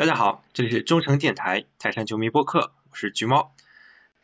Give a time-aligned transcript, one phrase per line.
[0.00, 3.52] 大家好，这里是中诚电台泰山球迷播客，我是橘猫。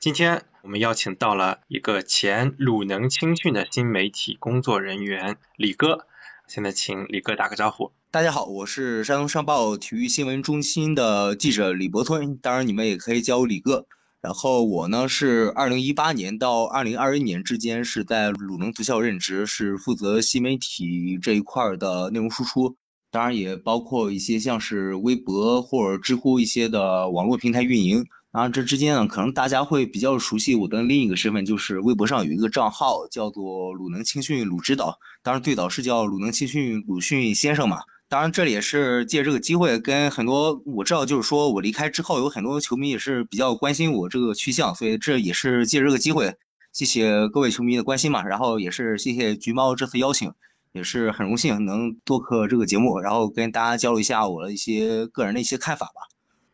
[0.00, 6.06] 今天我们邀请到了一个前鲁能青训的新媒体工作人员李哥，
[6.48, 7.92] 现在请李哥打个招呼。
[8.10, 13.86] 大家好，我是山东商报体育新闻中心的记者李博村，当然你们也可以叫我李哥。
[14.22, 22.78] 然后我呢是二零一八年到二零二一年之间是在鲁能足校任职，是负责新媒体这一块的内容输出。
[23.16, 28.04] 当然也包括一些像是微博或者知乎一些的网络平台运营。
[28.30, 37.78] 然这之间呢，可能大家会比较熟悉我的另一个身份，就是微博上有一个账号叫做鲁能青训鲁指导，当然最早是叫鲁能青训鲁迅先生嘛。
[38.06, 46.34] 当然这里也是借这个机会跟很多我知道，就是说我离开之后有很多球迷也是比较关心我这个去向，所以这也是借这个机会，
[46.70, 48.22] 谢谢各位球迷的关心嘛。
[48.22, 50.30] 然后也是谢谢橘猫这次邀请。
[50.76, 56.02] 也是很荣幸能做客这个节目，然后跟大家交流一下我的一些个人的一些看法吧。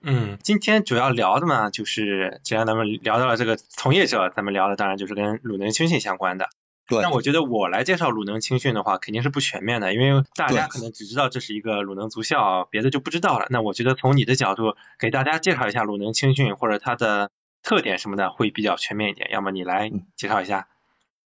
[0.05, 6.49] 嗯，今天主要聊的嘛，就是既然咱们聊到了这个从业者，咱们聊的当然就是跟鲁能青训相关的。
[6.89, 7.03] 对。
[7.03, 13.47] 那我觉得我来介绍鲁能青训的话，肯定是不全面的，因为大家可能只知道这是一个鲁能足校，别的就不知道了。
[13.51, 17.31] 那我觉得从你的角度给大家介绍一下鲁能青训或者它的
[17.63, 19.31] 特点什么的，会比较全面一点。
[19.31, 20.59] 要么你来介绍一下。
[20.59, 20.72] 嗯，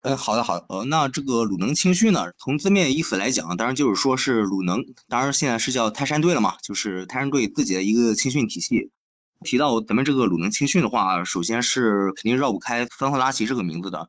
[0.01, 8.91] 嗯好的，好的，呃，那这个鲁能青训呢，从字面意思来讲，当然就是说是鲁能，当然现在是叫泰山队了嘛，就是泰山队自己的一个青训体系。
[9.41, 14.07] 提到咱们这个鲁能青训的话，首先是肯定绕不开桑特拉奇这个名字的。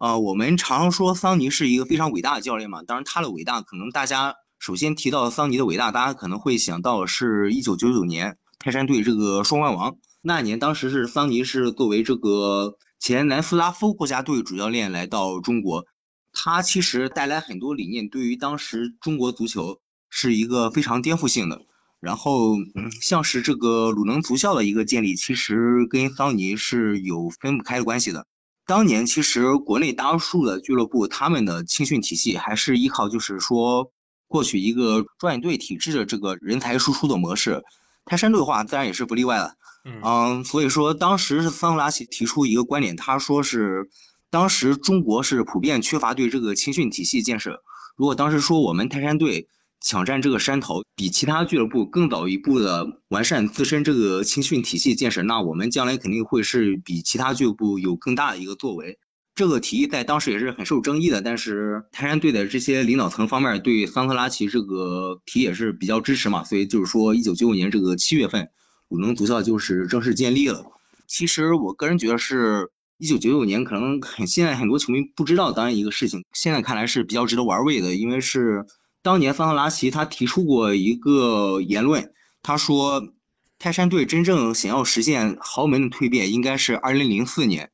[0.00, 12.76] 呃，我们常说桑尼是一个非常伟大的教练嘛，当然他的伟大，可能大家首先提到桑尼的伟大，大家可能会想到是一九九九年泰山队这个双冠王，那年当时是桑尼是作为这个。
[13.00, 15.86] 前南斯拉夫国家队主教练来到中国，
[16.34, 19.80] 他其实带来很多理念，对于当时中国足球
[20.10, 21.62] 是一个非常颠覆性的。
[21.98, 28.26] 然后，嗯，像是这个鲁能足校的一个建立，其实跟桑尼是有分不开的关系的。
[28.66, 33.90] 当年其实国内大多数的俱乐部，他们的青训体系还是依靠就是说
[34.28, 37.62] 过去一个专业队体制的这个人才输出的模式。
[38.04, 39.54] 泰山队的话，自然也是不例外了。
[39.84, 43.88] 嗯，所以说当时是桑德拉奇提出一个观点，他说是
[44.28, 47.62] 当时中国是普遍缺乏对这个青训体系建设。
[47.96, 49.48] 如果当时说我们泰山队
[49.80, 58.98] 抢占这个山头，比其他俱乐部更早一步的完善自身这个青训体系建设，那我们将来肯定会是比其他俱乐部有更大的一个作为。
[59.34, 68.50] 这个提议在当时也是很受争议的，但是泰山队的这些领导层方面对桑德拉奇这个提也是比较支持嘛，所以就是说一九九五年这个七月份。
[68.90, 70.66] 鲁能足校就是正式建立了。
[71.06, 78.66] 其实我个人觉得是一九九九年，可能很现在很多球迷不知道当然一个事情，现在看来是比较值得玩味的，因为是
[79.00, 82.12] 当年桑德拉奇他提出过一个言论，
[82.42, 83.12] 他说
[83.60, 87.70] 泰山队真正想要实现豪门的蜕变，应该是二零零四年。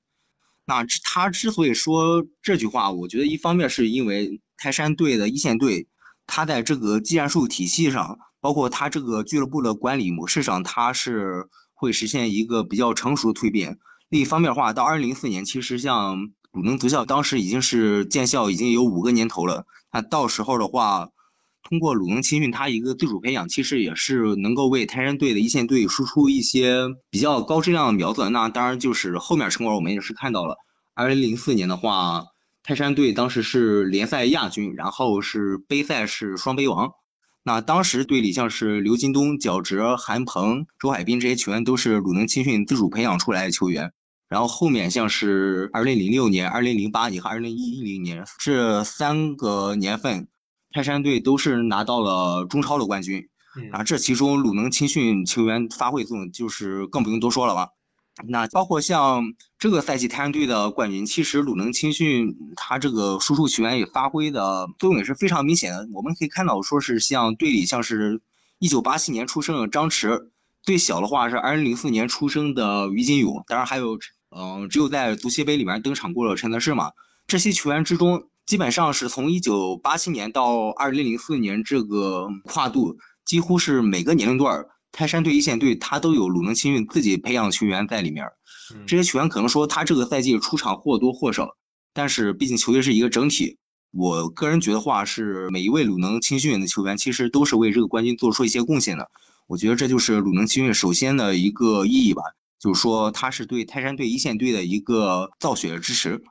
[0.66, 5.88] 那他之所以说这句话，我觉得一方面是因为泰山队的一线队，
[6.26, 8.18] 他在这个技战术体系上。
[8.46, 13.80] 包括他这个俱乐部的管理模式上，他是会实现一个比较成熟的蜕变。
[14.08, 19.66] 另一方面的话，到二零零四年，其实像鲁能足校当时已经是建校已经有五个年头了。
[19.92, 21.08] 那到时候的话，
[21.64, 28.30] 通过鲁能青训，它一个自主培养，其实也是能够为泰山队的一线队输出一些比较高质量的苗子。
[28.30, 30.56] 那当然就是后面成果，我们也是看到了。
[30.94, 32.26] 二零零四年的话，
[32.62, 36.92] 泰山队当时是联赛亚军，然后是杯赛是双杯王。
[37.46, 43.92] 那当时队里像是刘金东、角哲、韩鹏、周海滨这些球员都是鲁能青训自主培养出来的球员。
[44.28, 50.26] 然后后面像是2006年、2008年和2010年这三个年份，
[50.72, 53.28] 泰山队都是拿到了中超的冠军。
[53.70, 57.68] 啊，这其中鲁能青训球员发挥作用就是更不用多说了吧。
[58.24, 59.22] 那包括像
[59.58, 65.86] 这个赛季泰山队的冠军，其实鲁能青训他这个输出球员也发挥的作用也是非常明显的。
[65.92, 68.20] 我们可以看到，说是像队里像是
[68.60, 70.28] 1987年出生的张弛，
[70.62, 73.98] 最小的话是2004年出生的于金勇，当然还有
[74.30, 76.92] 嗯，只有在足协杯里面登场过的陈德士嘛。
[77.26, 84.64] 这些球员之中，基本上是从1987年到2004年这个跨度，几乎是每个年龄段
[84.96, 88.26] 泰山队一线队，他都有鲁能青训自己培养球员在里面。
[88.86, 91.50] 这些球员可能说他这个赛季出场或多或少，
[91.92, 93.58] 但是毕竟球队是一个整体。
[93.92, 99.10] 我个人觉得话是每一位鲁能青训的球员，其实都是为这个冠军做出一些贡献的。
[99.46, 102.22] 我觉得这就是鲁能青训首先的一个意义吧，
[102.58, 106.22] 就是说他是对泰山队一线队的一个造血的支持。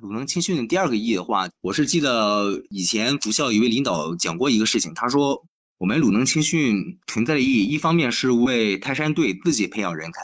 [0.00, 5.44] 鲁能青训的第二个意义的话，我是记得以前主校一位领导讲过一个事情，他说。
[5.78, 10.20] 我们鲁能青训存在的意义，一方面是为泰山队自己培养人才，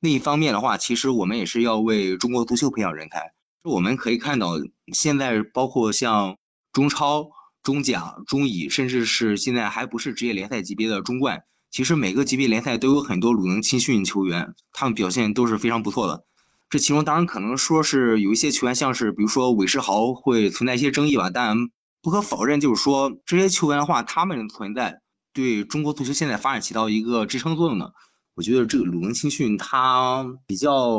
[0.00, 3.32] 另一方面的话，其实我们也是要为中国足球培养人才。
[3.64, 4.58] 我们可以看到，
[4.92, 6.36] 现在包括像
[6.74, 7.30] 中超、
[7.62, 16.26] 中甲、中乙，甚至是现在还不是职业联赛级别的中冠，其实每个级别联赛都有很多鲁能青训球员，他们表现都是非常不错的。
[16.68, 21.56] 这其中当然可能说是有一些球员，像是比如说韦世豪会存在一些争议吧，但
[22.02, 25.00] 不可否认，就是说这些球员的话，他们的存在
[25.32, 27.94] 对中国足球现在发展起到一个支撑作用的。
[28.34, 30.98] 我觉得这个鲁能青训它比较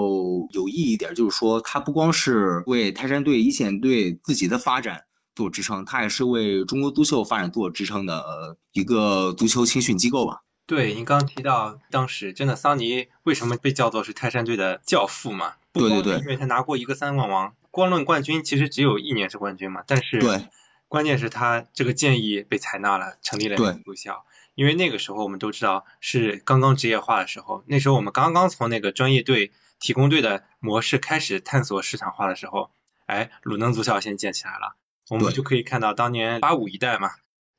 [0.51, 5.05] 有意义一点，就是说它不光是为泰山队、一线队自己的发展
[5.35, 10.41] 做支撑，它也是为中国足球发展做支撑的一个足球青训机构吧。
[10.67, 15.53] 对，您刚提到当时真的桑尼为什么被叫做是泰山队的教父嘛？
[15.73, 19.81] 对对对，因为他拿过一个三冠王，光论冠军其实只有一年是冠军嘛。
[19.87, 20.47] 但是，对，
[20.93, 24.27] 关键是他这个建议被采纳了，成立了足校。
[24.53, 32.69] 因为那个时候我们都知道是刚刚职业化的时候，那时候我们刚刚从那个专业队、体工队的模式开始探索市场化的时候，
[33.07, 34.75] 哎，鲁能足校先建起来了，
[35.09, 37.09] 我们就可以看到当年八五一代嘛，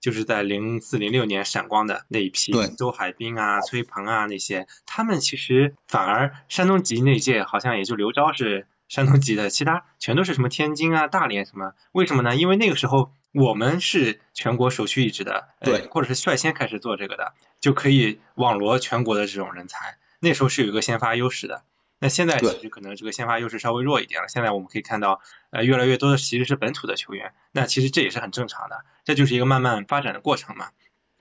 [0.00, 12.36] 就是在零四零六年闪光的那一批，周海滨啊、崔鹏啊那些，他们其实反而山东籍那届好像也就刘钊是山东籍的，其他全都是什么天津啊、大连什么，为什么呢？
[12.36, 13.10] 因为那个时候。
[13.34, 19.98] 我们是全国首屈一指的，对，或者是率先开始做这个的，就可以网罗全国的这种人才。
[20.20, 21.64] 那时候是有一个先发优势的。
[21.98, 24.28] 那现在其实可能这个先发优势稍微弱一点了。
[24.28, 25.20] 现在我们可以看到，
[25.50, 27.32] 呃，越来越多的其实是本土的球员。
[27.52, 30.69] 那其实这也是很正常的，这就是一个慢慢发展的过程嘛。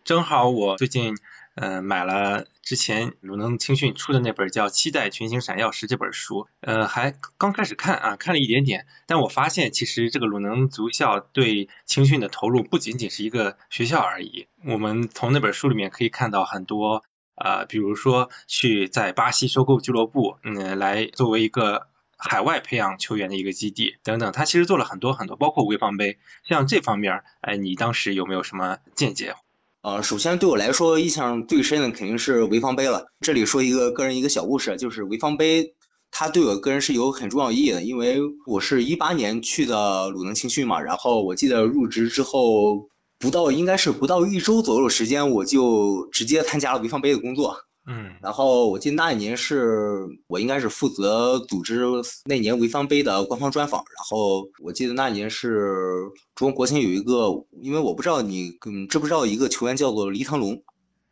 [0.04, 1.18] 正好我最近。
[1.56, 14.48] 呃，买了之前鲁能青训出的那本叫《期待群星闪耀时》这本书，呃，还刚开始看啊，看了一点点，但我发现其实这个鲁能足校对青训的投入不仅仅是一个学校而已。
[14.66, 17.04] 我们从那本书里面可以看到很多，
[17.36, 29.36] 呃，比如说去在巴西收购俱乐部，嗯，来作为一个海外培养球员的一个基地等等，他其实做了很多很多，包括潍坊杯，像这方面，哎，你当时有没有什么见解？
[29.84, 33.06] 呃，首先对我来说印象最深的肯定是潍坊杯了。
[33.20, 35.76] 这里说一个个人一个小故事，就是潍坊杯，
[36.10, 42.88] 它对我个人是有很重要意义的，因为我是一八年去的鲁能青训嘛，然后我记得入职之后
[43.20, 47.54] 不到应该是不到一周左右的时间，我就直接参加了潍坊杯的工作。
[47.86, 51.86] 嗯，然后我记得那一年是我应该是负责组织
[52.26, 55.98] 那年潍坊杯的官方专访，然后我记得那年是
[56.34, 60.64] 中国国青有一个，因为我不知道你嗯知不知道一个球员叫做黎腾龙。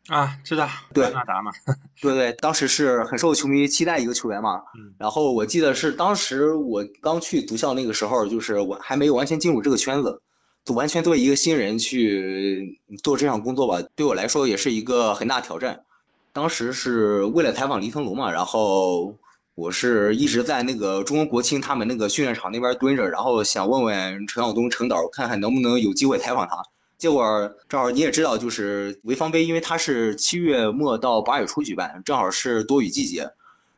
[0.08, 1.52] 啊，知道，对，纳达嘛，
[2.02, 10.20] 对对，当时是很受球迷期待一个球员嘛，嗯，然后我记得是当时我刚去足校那个时候，就是我还没有完全进入这个圈子，
[10.64, 15.84] 就完全作为一个新人去做这项工作吧，对我来说也是一个很大挑战。
[16.32, 19.14] 当时是为了采访黎腾龙嘛，然后
[19.54, 26.56] 我是一直在那个中国国青他们那个训练场那边蹲着，然后想问问陈晓东陈导，看看能不能有机会采访他。
[26.96, 33.28] 结果正好你也知道，就是潍坊杯，因为它是七月末到八月初举办，正好是多雨季节。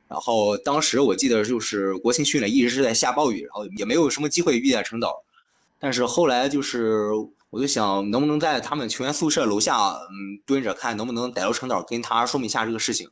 [0.06, 5.24] 然后当时我记得就是国青训练一直是在下暴雨，然后也没有什么机会遇见陈导。
[5.84, 7.10] 但是后来就是。
[7.54, 13.08] 我就想能不能在他们球员宿舍楼下，嗯，蹲着看能不能逮到陈导，跟他说明一下这个事情。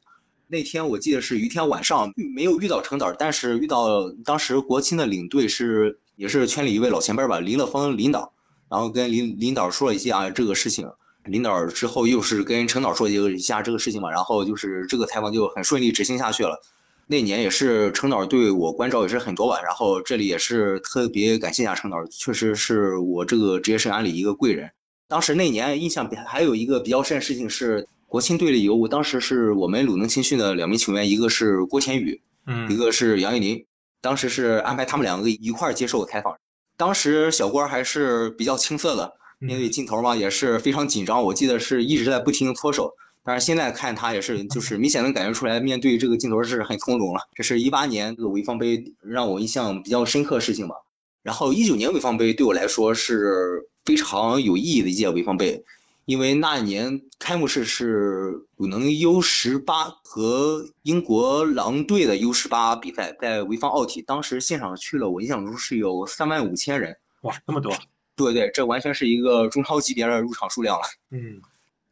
[0.49, 8.33] 那天我记得是有一天晚上，没有遇到陈导，但是遇到当时国青的领队是也是圈里一位老前辈吧，林乐峰领导，
[8.69, 10.91] 然后跟林领导说了一下这个事情。
[11.27, 16.61] 领导之后又是跟陈导说一下这个事情嘛，然后就是这个采访就很顺利执行下去了。
[17.07, 24.71] 那年也是陈导对我关照也是很多吧，然后这里也是特别感谢一下陈导，确实是我这个职业生涯里一个贵人。
[25.09, 33.67] 当时那年印象比还有一个比较深的事情是国青队里有，我当时是我们鲁能青训的两名球员，一个是郭前宇，嗯，一个是杨玉林，
[34.01, 36.39] 当时是安排他们两个一块接受采访。
[36.79, 42.95] 当时小郭还是比较青涩的，面对镜头嘛也是非常紧张，我记得是一直在不停搓手。
[43.25, 47.21] 但是现在看他也是，就是明显能感觉出来，面对这个镜头是很从容了。
[47.35, 50.75] 这是一八年这个潍坊杯让我印象比较深刻的事情吧。
[51.23, 55.65] 然后一九年潍坊杯对我来说是非常有意义的一届潍坊杯，
[56.05, 66.97] 因为那年开幕式是鲁能 U 十八和英国狼队的 U 十八比赛，在潍坊奥体，当时现场去了，我印象中是有三万五千人。
[67.21, 67.73] 哇，这么多！
[68.17, 70.83] 对对，这完全是一个中超级别的入场数量了。
[71.11, 71.41] 嗯。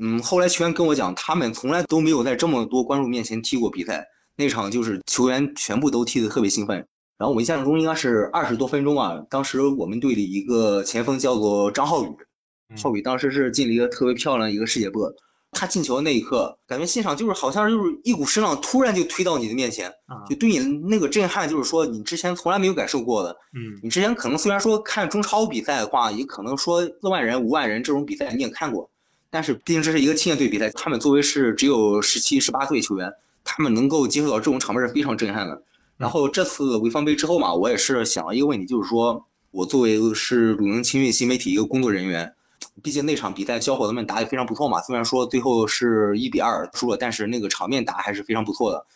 [0.00, 4.09] 嗯，后来球员跟我讲，他们从来都没有在这么多观众面前踢过比赛。
[4.37, 6.87] 那场就是球员全部都踢得特别兴奋。
[7.19, 12.09] 然后我印象中应该是二十多分钟啊，当时我们队里一个前锋叫做张浩宇，
[12.83, 15.12] 浩宇当时是进了一个特别漂亮一个世界波。
[15.52, 19.92] 他进球的那一刻，感觉现场就是好像就是一股声浪突然就推到你的面前，
[20.28, 23.37] 就对你那个震撼，就是说你之前从来没有感受过的。
[23.52, 28.88] 嗯，你之前可能虽然说看中超比赛的话，也可能说四万人、五万人这种比赛你也看过，
[29.31, 33.13] 但是毕竟这是一个青年队比赛，他们作为是只有十七、十八岁球员，
[33.45, 35.63] 他们能够接受到这种场面是非常震撼的。
[35.97, 42.35] 然后这次潍坊杯之后嘛，我也是想了一个问题，就是说我作为是鲁能青训新媒体一个工作人员。
[42.83, 48.87] 毕竟那场比赛小伙子们打得非常不错嘛，虽然说最后是一比二输了，但是那个场面打还是非常不错的。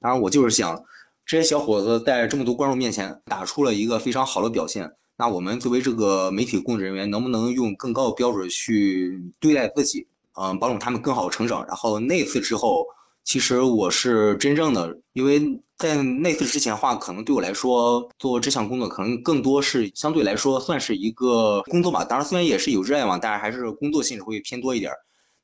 [0.00, 0.84] 当然，我就是想，
[1.24, 10.06] 这些小伙子在这么多观众面前打出了一个非常好的表现，那我们作为这个媒体工作人员，能不能用更高的标准去对待自己，
[10.40, 11.64] 嗯，帮助他们更好的成长？
[11.66, 12.86] 然后那次之后。
[13.24, 15.40] 其实我是真正的，因为
[15.76, 22.02] 在那次之前的话，可能对我来说做这项工作可能更多是相对来说算是一个工作吧。
[22.04, 24.90] 当然，虽然也是有热爱嘛，但是还是工作性质会偏多一点。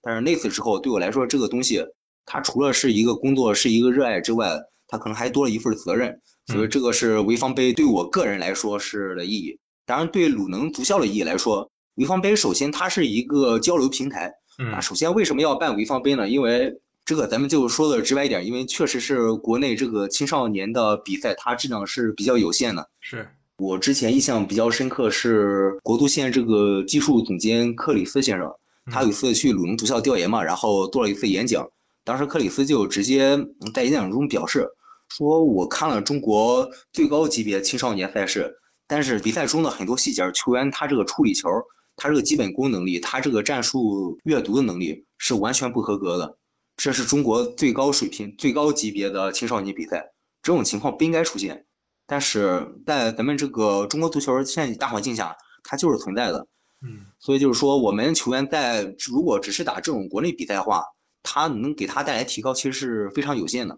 [0.03, 1.81] 但是那次之后，对我来说这个东西，
[2.27, 4.59] 它除了是一个工作，是一个热爱之外，
[4.89, 6.21] 它可能还多了一份责任。
[6.49, 9.59] 所以这个是潍坊杯对我个人来说是的意义。
[9.87, 14.33] 当然，对鲁能足校的意义来说，潍坊杯首先它是一个交流平台。
[14.59, 16.29] 嗯，首先为什么要办潍坊杯呢？
[16.29, 16.75] 因为
[17.05, 22.89] 这个咱们就说的直白一点，因为确实是国内这个青少年的比赛，它质量是比较有限的。
[23.01, 28.53] 是我之前印象比较深刻，是国足县这个技术总监克里斯先生，
[28.91, 31.69] 他有一次去鲁能足校调研嘛，然后做了一次演讲。
[32.05, 33.39] 当时克里斯就直接
[33.75, 34.67] 在演讲中表示，
[35.09, 38.55] 说我看了中国最高级别青少年赛事，
[38.87, 41.49] 但是比赛中的很多细节，球员他这个处理球，
[41.97, 46.37] 他这个基本功能力，他这个战术阅读的能力是完全不合格的。
[46.77, 50.13] 这是中国最高水平、最高级别的青少年比赛，
[50.43, 51.67] 这种情况不应该出现。
[52.07, 56.47] 但是在咱们这个中国足球现在大环境下，它就是存在的。
[56.81, 60.85] 嗯，所以就是说，我们球员在如果只是打这种国内比赛的话，
[61.25, 63.77] 他能给他带来提高其实是非常有限的。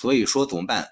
[0.00, 0.86] 所以说怎么办？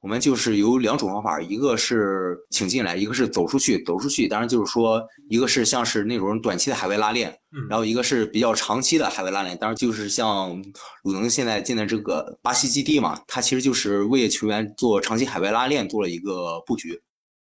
[0.00, 3.82] 我们就是有两种方法，一个是请进来，一个是走出去。
[3.84, 7.36] 走出去，当然就是说，一个是像是那种短期的海外拉练，
[7.68, 9.56] 然后一个是比较长期的海外拉练。
[9.58, 10.62] 当然就是像
[11.02, 17.00] 鲁能现在建的这个巴西基地嘛，它其实就是为球员做长期海外拉练做了一个布局。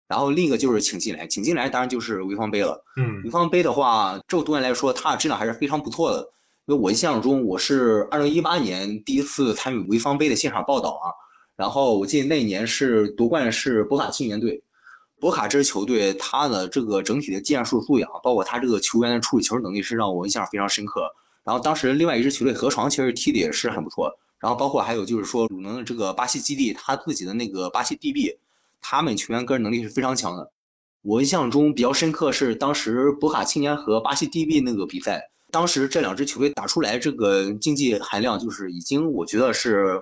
[0.09, 2.85] 然后另一个就是请进来，请进来当然就是潍坊杯了。
[2.97, 6.29] 嗯，潍坊杯的话，这么多年来说，它的质量还是非常不错的。
[6.71, 11.11] 为我印象中，我是二零一八年第一次参与潍坊杯的现场报道啊。
[11.57, 14.62] 然后我记得那一年是夺冠是博卡青年队，
[15.19, 21.12] 博卡这支球队，他的这个整体的技术素养，包括他这个球员的处理球能力，是让我印象非常深刻。
[21.43, 24.17] 然后当时另外一支球队河床其实踢的也是很不错。
[24.39, 28.37] 然后包括还有就是说鲁能的这个巴西基地，他自己的那个巴西 DB，
[28.81, 30.53] 他们球员个人能力是非常强的。
[31.03, 40.00] 我印象中比较深刻是当时博卡青年和巴西 DB 那个比赛，当时这两支球队打出来这个竞技含量，就是已经我觉得是。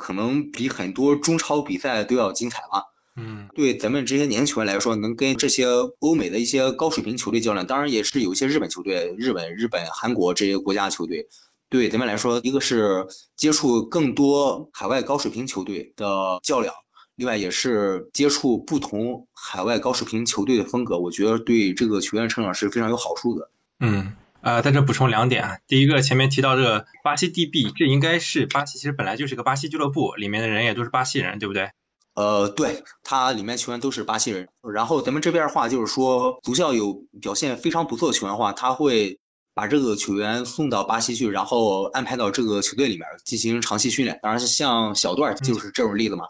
[0.00, 2.84] 可能比很多中超比赛都要精彩了。
[3.16, 5.66] 嗯，对咱们这些年轻球员来说，能跟这些
[5.98, 11.26] 欧美的一些高水平球队较量，当然也是有一些日本球队、日本、日本、韩国这些国家球队，
[11.68, 16.72] 对咱们来说，一个是接触更多海外高水平球队的较量，
[17.16, 23.50] 另外也是接触不同海外高水平球队的风格，我觉得对这个球员成长是非常有好处的。
[23.80, 24.12] 嗯。
[24.40, 25.58] 呃，在这补充两点啊。
[25.66, 31.72] 第一个，前面提到这个巴西 DB，这应该是巴西，其实本来就是个巴西俱乐部，里面的人也都是巴西人，对不对？
[32.14, 34.48] 呃，对，它里面球员都是巴西人。
[34.72, 39.18] 然后咱们这边的话，就是说足校有表现非常不错的球员的话，他会
[39.54, 44.18] 把这个球员送到巴西去，然后安排到这个球队里面进行长期训练。
[44.22, 46.24] 当然，像小段就是这种例子嘛。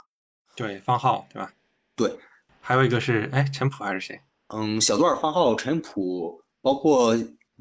[0.56, 1.52] 对，方浩，对吧？
[1.94, 2.18] 对。
[2.60, 4.20] 还有一个是，哎，陈普还是谁？
[4.48, 7.14] 嗯，小段、方浩、陈普，包括。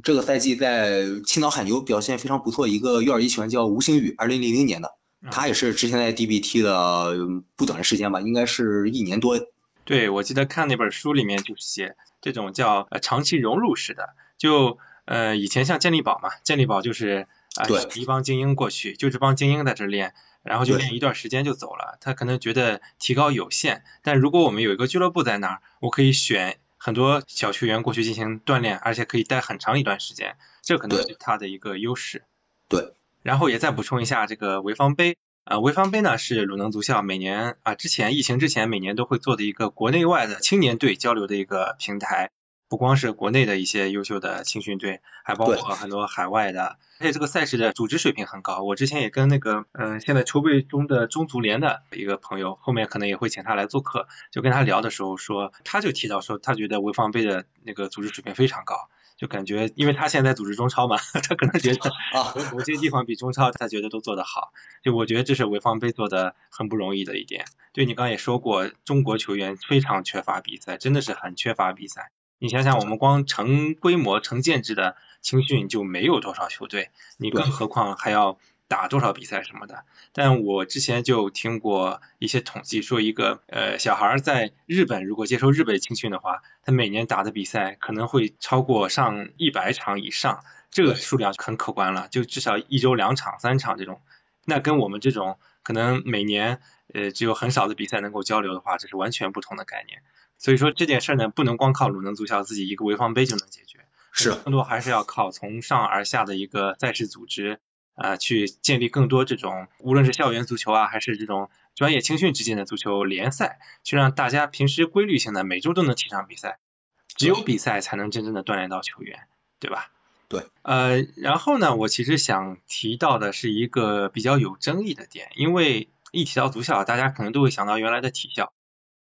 [0.03, 4.93] 这个赛季在青岛海牛表现非常不错，一个 U21 球员叫吴星宇，二零零零年的，
[5.31, 7.17] 他也是之前在 DBT 的
[7.55, 9.39] 不短的时间吧，应该是一年多。
[9.85, 20.13] 对，我记得看那本书里面就写这种叫呃长期融入式的，就呃以前像健力宝嘛，健力宝就是啊一帮精英过去，就这帮精英在这练，
[20.43, 26.59] 然后就练一段时间就走了，他可能觉得提高有限，但如果我们有一个俱乐部在那儿，我可以选。
[26.77, 32.24] 很多小球员过去进行锻炼，而且可以待很长一段时间，这可能是他的一个优势。
[32.69, 32.93] 对，
[33.24, 42.31] 然后也再补充一下这个潍坊杯，啊，潍坊杯呢是鲁能足校每年啊之前疫情之前每年都会做的一个国内外的青年队交流的一个平台。
[42.69, 48.62] 不光是国内的一些优秀的青训队，还包括很多海外的，而且这个赛事的组织水平很高。
[48.62, 64.51] 我之前也跟那个，嗯，现在筹备中的中足联的一个朋友，后面可能也会请他来做客，就跟他聊的时候说，他就提到说，他觉得潍坊杯的那个组织水平非常高，就感觉，因为他现在组织中超嘛， 他可能觉得 啊，某些地方比中超他觉得都做得好。
[64.83, 67.45] 就我觉得这是潍坊杯做的很不容易的一点。
[67.71, 72.12] 对你刚刚也说过，中国球员非常缺乏比赛，真的是很缺乏比赛。
[72.39, 78.38] 你想想，我们光成规模、成建制的青训就没有多少球队，你更何况还要。
[78.70, 94.01] 打多少比赛什么的，但我之前就听过一些统计，说一个呃小孩在日本如果接受日本青训的话，他每年打的比赛可能会超过上一百场以上，这个数量很可观了，就至少一周两场、三场这种。
[94.44, 96.60] 那跟我们这种可能每年
[96.94, 100.01] 呃只有很少的比赛能够交流的话，这是完全不同的概念。
[100.38, 107.60] 所以说这件事呢，不能光靠鲁能足校自己一个潍坊杯就能解决，是更多还是要靠从上而下的一个赛事组织。
[108.00, 116.60] 啊，去建立更多这种，无论是校园足球啊，还是这种专业青训之间的足球联赛，去让大家平时规律性的每周都能踢上比赛。
[117.08, 119.22] 只有比赛才能真正的锻炼到球员，
[119.60, 119.89] 对吧？
[120.29, 120.46] 对。
[120.62, 128.53] 呃，然后呢，我其实想提到的是一个比较有争议的点，因为一提到足校，大家可能都会想到原来的体校。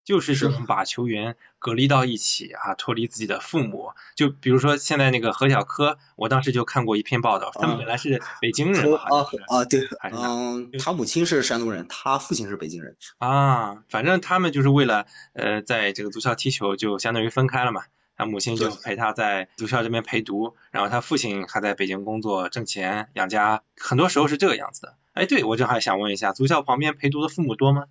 [0.05, 3.91] 就是这种把球员隔离到一起啊，脱离自己的父母。
[4.15, 9.81] 就比如说现在那个何小科，我当时就看过一篇报道，他们本来是北京人啊啊对，
[10.13, 13.83] 嗯，他母亲是山东人，他父亲是北京人啊。
[13.89, 17.81] 反正他们就是为了呃在这个足校踢球，就相当于分开了嘛。
[18.17, 24.95] 他母亲就陪他在足校这边陪读，然后他父亲还在北京工作挣钱养家，很多时候是这个样子的。
[25.13, 27.85] 哎，对我正好想问一下，足校旁边陪读的父母多吗？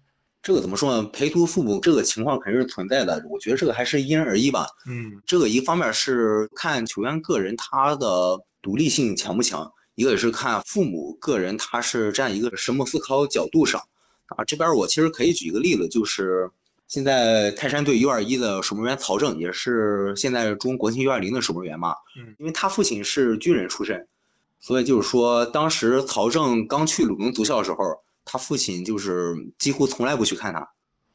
[0.45, 1.09] 这个怎么说呢？
[1.11, 4.67] 陪读父母这个情况肯定是存在的，我觉得这个还是因人而异吧。
[4.87, 13.81] 嗯，这个一方面是看球员个人他的独立性强不强，一个也是看父母个人他是站一个什么思考角度上。
[14.27, 16.51] 啊，这边我其实可以举一个例子，就是
[16.89, 21.95] 现在泰山队 U21 的守门员曹正，也是现在中国青 U20 的守门员嘛。
[22.19, 24.07] 嗯，因为他父亲是军人出身，
[24.61, 28.04] 所以就是说当时曹正刚去鲁能足校的时候。
[28.25, 30.69] 他父亲就是几乎从来不去看他，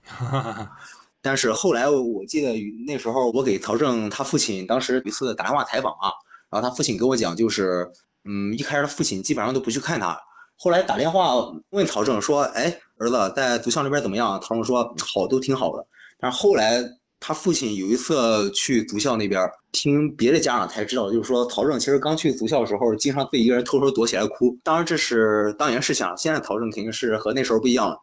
[1.21, 2.53] 但是后来我记得
[2.85, 6.11] 那时候我给曹正他父亲当时一次打电话采访啊，
[6.49, 7.91] 然后他父亲跟我讲就是，
[8.23, 10.19] 嗯，一开始他父亲基本上都不去看他，
[10.55, 11.33] 后来打电话
[11.69, 14.39] 问曹正说，哎，儿子在足校那边怎么样？
[14.41, 15.85] 曹正说好，都挺好的，
[16.19, 16.98] 但是后来。
[17.19, 24.57] 他父亲有一次去足校那边，听别的家长才知道，就是说曹正其实刚去足校的时候，经常自己一个人偷偷躲起来哭。
[24.63, 27.99] 当然这是当年事情，现在曹正肯定是和那时候不一样了。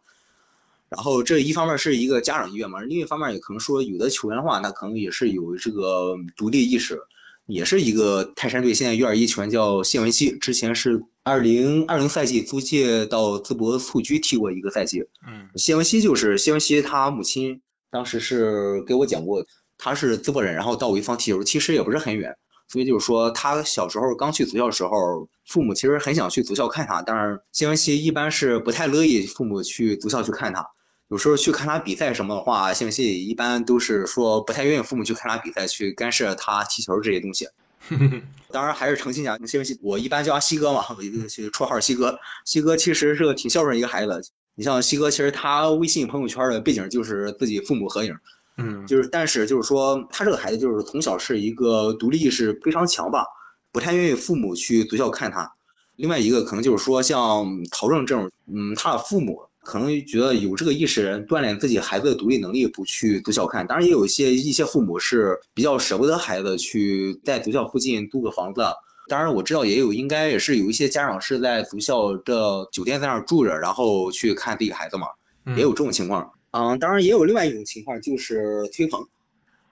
[0.89, 6.99] 然后这一方面是一个家长意愿嘛，另一方面也可能说有的球员的话，那可能也是有这个独立意识，
[7.47, 15.03] 也是一个泰山队现在 U 二一球员叫谢文熙，之前是二零二零赛季租借到淄博蹴鞠踢过一个赛季。
[15.27, 17.61] 嗯，谢文熙就是谢文熙他母亲。
[17.89, 19.45] 当时是给我讲过，
[19.77, 22.35] 他是淄博人，然后到潍坊踢球，其实也不是很远，
[22.67, 30.65] 所以就是说他小时候刚去足校的时候，父母其实很想去足校看他，但是谢文熙一般是不太乐意父母去足校去看他，
[31.07, 37.47] 有时候去看他比赛什么的话，谢文熙一般都是说不太愿意父母去看他比赛，去干涉他踢球这些东西。
[38.51, 44.21] 当然还是诚心讲，谢文熙，我一般叫他西哥嘛，绰号西哥，西哥其实是个挺孝顺一个孩子。
[44.57, 48.17] 你像西哥，其实他微信朋友圈的背景就是自己父母合影，
[48.57, 53.23] 嗯，就是但是就是说他这个孩子就是从小是一个独立意识非常强吧，
[53.71, 55.47] 不太愿意父母去足校看他。
[55.95, 63.67] 另外一个可能就是说像陶正这种，嗯，他的父母可能觉得有这个意识人锻炼自己孩子的独立能力，不去足校看。
[63.67, 68.63] 当然也有一些一些父母是比较舍不得孩子去在足校附近租个房子。
[69.07, 75.07] 当然我知道也有，应该也是有一些家长是在足校的酒店在那儿住着，然后去看自己孩子嘛，
[75.55, 76.31] 也有这种情况。
[76.51, 79.05] 嗯，当然也有另外一种情况，就是崔鹏。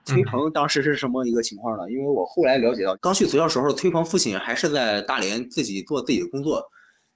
[0.05, 1.89] 崔鹏当时是什么一个情况呢？
[1.89, 6.63] 因为我后来了解到，刚去足校时候，崔鹏父亲还是在大连自己做自己的工作，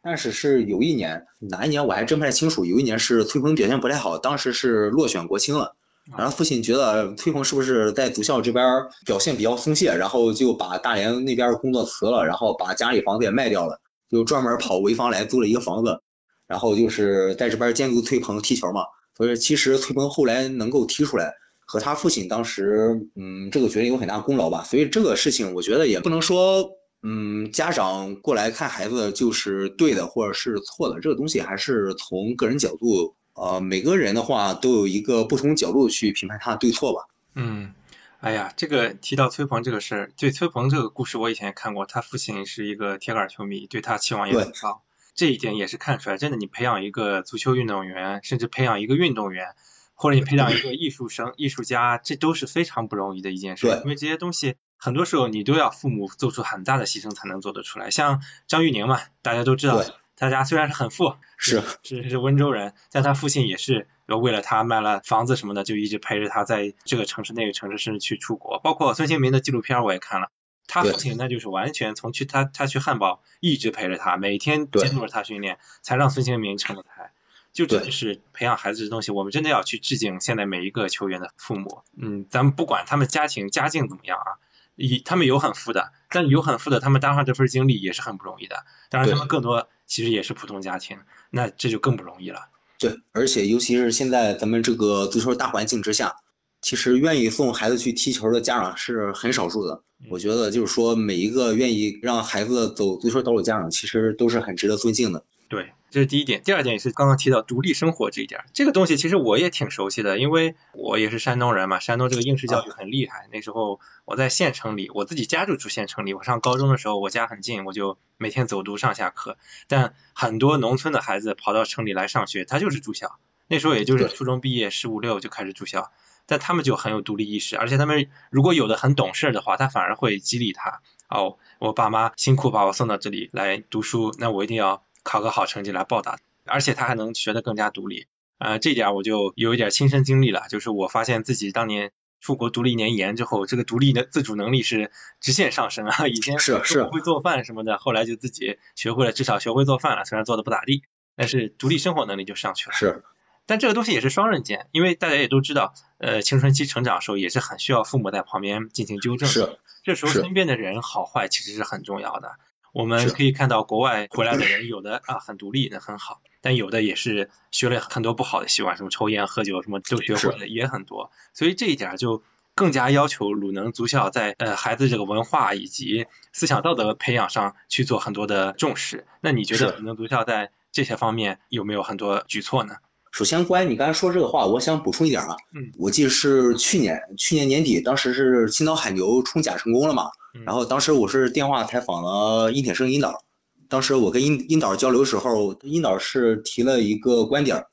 [0.01, 5.75] 但是是有一年哪一年我还真不太清楚，有一年是崔鹏表现不太好，当时是落选国青了。
[6.17, 8.65] 然后父亲觉得崔鹏是不是在足校这边
[9.05, 16.01] 表现比较松懈，然后就把大连那边工作辞了，然后把家里房子也卖掉了，就专门跑潍坊来租了一个房子，
[16.47, 18.81] 然后就是在这边监督崔鹏踢球嘛。
[19.15, 21.31] 所以其实崔鹏后来能够踢出来，
[21.67, 24.63] 和他父亲当时嗯这个决定有很大功劳吧。
[24.63, 26.67] 所以这个事情我觉得也不能说
[27.03, 33.15] 嗯家长过来看孩子就是对的或者是错的，这个东西还是从个人角度。
[33.39, 37.07] 呃，每个人的话都有一个不同角度去评判他的对错吧。
[37.35, 37.73] 嗯，
[38.19, 44.83] 哎呀，这个提到崔鹏这个事儿，对崔鹏这个故事我以前也看过，他父亲是一个铁杆球迷，对他期望也很高。
[45.15, 49.47] 这一点也是看出来，真的，你培养一个足球运动员，甚至培养一个运动员，
[49.93, 53.67] 或者你培养一个艺术生、艺术家，这都是非常不容易的一件事。
[53.67, 57.91] 对，因为这些东西很多时候你都要父母做出很大的牺牲才能做得出来。
[57.91, 59.83] 像张玉宁嘛，大家都知道，
[60.19, 68.59] 他家虽然是很富，是是是温州人，但他父亲也是为了他卖了房子什么的，就一直陪着他在这个城市那个城市，甚至去出国。
[68.59, 70.29] 包括孙兴民的纪录片我也看了，
[70.67, 77.11] 他父亲那就是完全从去他他去汉堡一直陪着他，每天监督着他训练，才让孙兴民成了才。
[77.53, 81.81] 就这就是培养孩子的东西，我们真的要去致敬现在每一个球员的父母。
[81.97, 84.37] 嗯，咱们不管他们家庭家境怎么样啊。
[84.81, 88.63] 以他们有很富的，但有很富的，他们搭上这份经历也是很不容易的。
[88.89, 90.97] 当然，他们更多其实也是普通家庭，
[91.29, 92.39] 那这就更不容易了。
[92.77, 96.15] 对，而且尤其是现在咱们这个足球大环境之下，
[96.61, 99.81] 其实愿意送孩子去踢球的家长是很少数的。
[100.09, 105.25] 我觉得就是说，每一个愿意让孩子走足球道路家长，其实都是很值得尊敬的。
[105.49, 105.69] 对。
[105.91, 113.27] 这是第一点，第二点也是刚刚提到独立生活这一点，这个东西其实我也挺熟悉的，因为我也是山东人嘛，山东这个应试教育很厉害。
[113.31, 119.37] 那时候我在县城里，我自己家就住县城里，我上高中的时候我家很近，我就每天走读上下课。
[119.67, 123.17] 但很多农村的孩子跑到城里来上学，他就是住校。
[123.47, 125.91] 那时候也就是初中毕业十五六就开始住校，
[126.27, 130.81] 但他们就很有独立意识，而且他们如果有的很懂事的话，他反而会激励他。
[131.09, 134.83] 哦，我爸妈辛苦把我送到这里来读书，那我一定要。
[135.03, 138.07] 考个好成绩来报答，而且他还能学得更加独立，
[138.37, 150.83] 呃，这点我就有一点亲身经历了，就是我发现自己当年出国读了一年研之后，这个独立的自主能力是直线上升啊， 以前是是不会做饭什么的，后来就自己学会了，至少学会做饭了，虽然做的不咋地，
[151.15, 152.75] 但是独立生活能力就上去了。
[152.75, 153.03] 是，
[153.45, 162.33] 但这个东西也是双刃剑，因为大家也都知道，呃，青春期成长的时候也是很需要父母在旁边进行纠正，是，这时候身边的人好坏其实是很重要的。
[162.73, 171.11] 我们可以看到国外回来的人，有的啊很独立，那很好，但有的也是学了很多不好的习惯，什么抽烟、喝酒，什么都学会了，也很多。
[171.33, 172.23] 所以这一点就
[172.55, 179.07] 更加要求鲁能足校在呃孩子这个文化以及思想道德培养上去做很多的重视。
[179.21, 182.75] 那你觉得鲁能足校在这些方面有没有很多举措呢？
[183.11, 185.35] 首先，关于你刚才说这个话，我想补充一点啊。
[185.55, 185.71] 嗯。
[185.79, 190.11] 我记得是去年去年年底，当时是青岛海牛冲甲成功了嘛。
[190.45, 193.23] 然后当时我是电话采访了殷铁生殷导，
[193.67, 197.65] 当时我跟殷殷导交流时候，殷导是提了一个观点，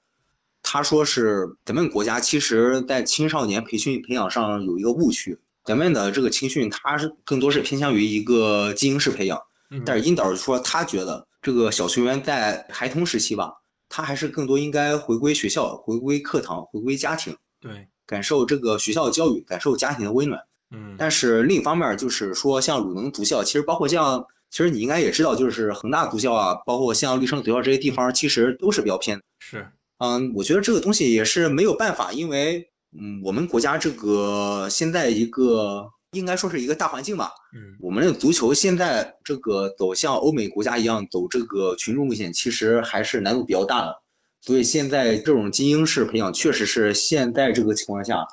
[0.63, 9.41] 他说是咱们国家其实在青少年培训培养上有一个误区，咱们的这个青训它是更多是偏向于一个精英式培养，
[9.85, 13.55] 但是殷导说他觉得这个小学员在孩童时期吧，
[13.89, 20.43] 他还是更多应该回归学校，回归课堂，回归家庭，对，感受这个学校的教育，感受家庭的温暖。
[20.73, 29.23] 嗯，但是另一方面就是说，像鲁能足校，其实包括像，其实你应该也知道，就是恒大足校啊，包括像绿城足校这些地方，其实都是比较偏。
[29.39, 37.31] 是，嗯，我觉得这个东西也是没有办法，因为，嗯，我们国家这个现在一个应该说是一个大环境吧。
[37.55, 44.03] 嗯，我们的足球现在这个走向欧美国家一样走这个群众路线，其实还是难度比较大的。
[44.41, 48.27] 所以现在这种精英式培养，确实是现在这个情况下，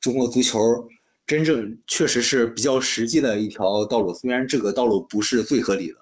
[0.00, 0.88] 中国足球。
[1.26, 5.98] 真正确实是比较实际的一条道路，虽然这个道路不是最合理的。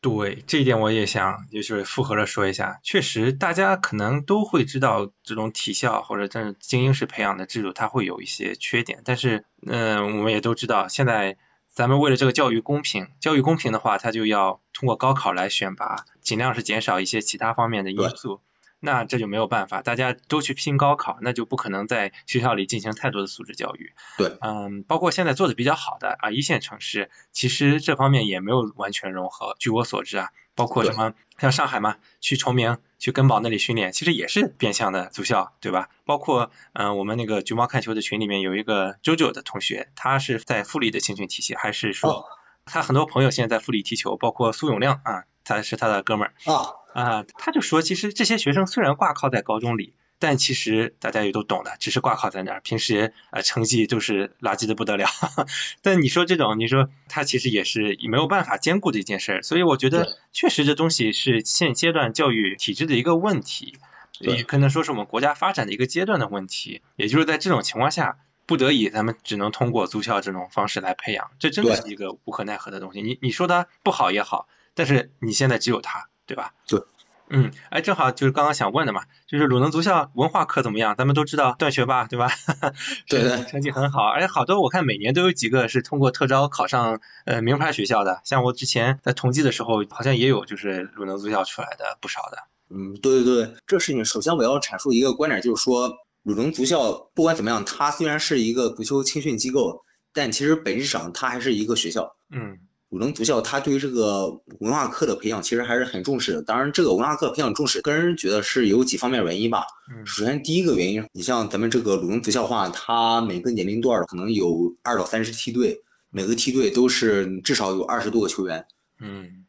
[0.00, 2.80] 对这一点，我也想就是复合着说一下。
[2.82, 9.02] 确实，大家可能都会知道，这种体校或者这种精英式培养的制度，它会有一些缺点。
[9.04, 11.36] 但是，嗯，我们也都知道，现在
[11.68, 18.40] 咱们为了这个教育公平，教育公平的话，它就要通过高考来选拔，尽量是减少一些其他方面的因素。
[18.84, 23.92] 那这就没有办法，大家都去拼高考，那就不可能在学校里进行太多的素质教育。
[24.18, 29.54] 对，嗯，包括现在做的比较好的啊一线城市，其实这方面也没有完全融合。
[29.60, 35.88] 据我所知啊，包括什么像上海嘛，去崇明、去根宝那里训练，其实也是变相的足校，对吧？
[36.04, 42.26] 包括嗯，我们那个橘猫看球的群里面有一个 JoJo 的同学，他是在富力的青训体系，还是说
[42.64, 46.81] 他很多朋友现在在富力踢球，包括苏永亮啊，他是他的哥们儿啊。
[46.92, 55.08] 啊，他就说，其实这些学生虽然挂靠在高中里，但其实大家也都懂的，只是挂靠在那儿，平时呃成绩就是垃圾的不得了。
[55.82, 63.78] 但你说这种，你说他其实也是没有办法兼顾的一件事，所以我觉得确实这东西是现阶段教育体制的一个问题，
[64.20, 66.82] 也可能说是我们国家发展的一个阶段的问题。
[66.96, 73.02] 也就是在这种情况下，不得已咱们只能通过租校这种方式来培养，这真的是一个无可奈何的东西。
[73.02, 76.08] 你你说它不好也好，但是你现在只有它。
[76.32, 76.54] 对吧？
[76.66, 76.80] 对，
[77.28, 80.96] 嗯，哎，正好就是刚刚想问的嘛，就是鲁能足校文化课怎么样？
[80.96, 82.30] 咱们都知道段学霸，对吧？
[83.06, 92.38] 对对，成绩很好，而且好多我看每年都有几个是通过特招考上呃名牌学校的，像我之前在同济的时候，好像也有就是鲁能足校出来的不少的。
[92.70, 95.92] 嗯，对对对，这事情首先我要阐述一个观点，就是说
[96.22, 102.16] 鲁能足校不管怎么样，它虽然是一个足球青训机构，但其实本质上它还是一个学校。
[102.30, 102.58] 嗯，
[102.92, 104.28] 鲁能足校他对于这个
[104.58, 106.42] 文化课的培养其实还是很重视的。
[106.42, 109.64] 当然，这个文化课培养重视，个人觉得是有几方面原因吧。
[109.90, 118.62] 嗯，首先第一个原因，你像咱们这个鲁能足校话，它每个年龄段可能有二到三十梯队，每个梯队都是至少有二十多个球员。
[119.00, 119.46] 嗯，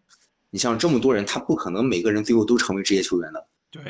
[0.49, 3.45] 你像这么多人，他不可能每个人最后都成为职业球员的。
[3.69, 3.81] 对。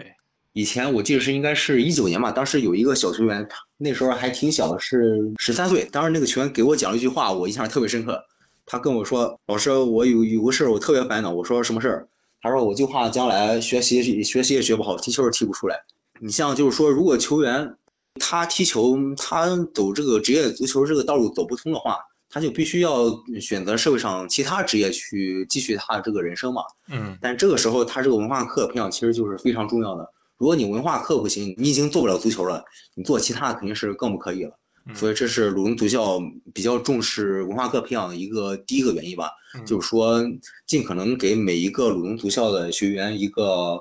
[0.53, 5.87] 以前我记得是应该是一九年吧，当时有一个小球员，那时候还挺小的，是十三岁。
[5.91, 8.23] 当时那个球员给我讲了一句话，我印象特别深刻。
[8.65, 12.07] 他跟我说：“老师，我有有个事儿，我特别烦恼。”我说：“什么事儿？”
[12.41, 15.77] 他说：“我就怕将来学习学习也学不好，踢球也踢不出来。
[16.19, 17.75] 你像就是说，如果球员
[18.19, 21.97] 他踢球，他走这个职业足球这个道路走不通的话，
[22.29, 23.09] 他就必须要
[23.41, 26.61] 选择社会上其他职业去继续他这个人生嘛。
[26.89, 27.17] 嗯。
[27.21, 30.09] 但这个时候，他这个文化课培养其实就是非常重要的。
[30.37, 32.63] 如果你文化课不行，你已经做不了足球了，
[32.95, 34.57] 你做其他肯定是更不可以了。
[34.93, 36.19] 所以这是鲁能足校
[36.53, 39.29] 比较重视文化课培养的一个第一个原因吧，
[39.65, 40.21] 就是说
[40.65, 43.79] 尽可能给每一个鲁能足校的学员一个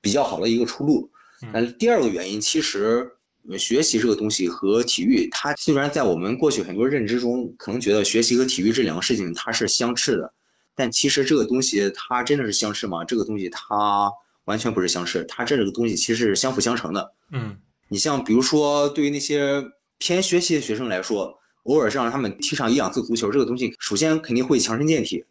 [0.00, 1.10] 比较好的一个出路。
[1.52, 3.10] 那第二个原因，其实
[3.58, 10.32] 学习这个东西和体育，它虽然在我们过去很多认知中，可能觉得学习和体育这两个事情它是相斥的，
[10.74, 13.04] 但其实这个东西它真的是相斥吗？
[13.04, 14.10] 这个东西它。
[14.46, 17.14] 完全不是相斥，它这个东西其实是相辅相成的。
[17.32, 17.56] 嗯，
[17.88, 19.64] 你像比如说，对于那些
[19.98, 25.24] 偏学习的学生来说，偶尔让他们踢上一两次足球，这个东西首先肯定会强身健体。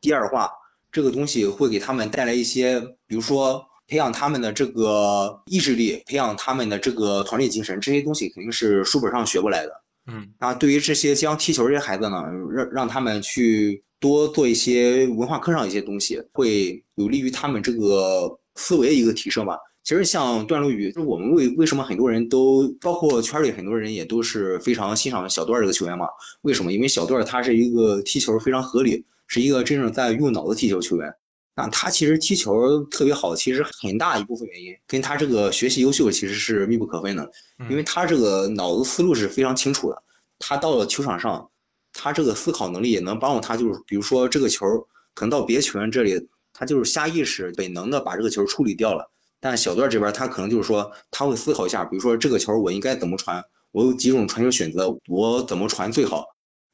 [0.00, 0.50] 第二话，
[0.90, 9.82] 这个东西会给他们带来一些，比如说培养他们的这个意志力，培养他们的这个团队精神，这些东西肯定是书本上学不来的。
[10.06, 13.82] 嗯，那对于这些将踢球这些孩子呢，让让他们去。
[14.02, 19.56] 多做一些文化课上一些东西，会有利于他们这个思维一个提升吧。
[19.84, 26.06] 其实像段路宇，就我们为为什么很多人都，包括圈里很多人也都是非常欣赏小段这个球员嘛？
[26.42, 26.72] 为什么？
[26.72, 31.12] 因为小段他是一个踢球非常合理，是一个真正在用脑子踢球球员。
[31.54, 37.30] 那他其实踢球特别好，其实很大一部分原因跟他这个学习优秀其实是密不可分的，
[37.68, 40.02] 因为他这个脑子思路是非常清楚的。
[40.38, 41.48] 他到了球场上。
[41.94, 44.66] 他这个思考能力也能帮助他，就是比如说这个球
[45.12, 49.10] 可能到别球员这里，他就是下意识本能的把这个球处理掉了。
[49.44, 56.24] 但小段这边他可能就是说他会思考一下，比如说这个球我应该怎么传，我有几种传球选择，我怎么传最好。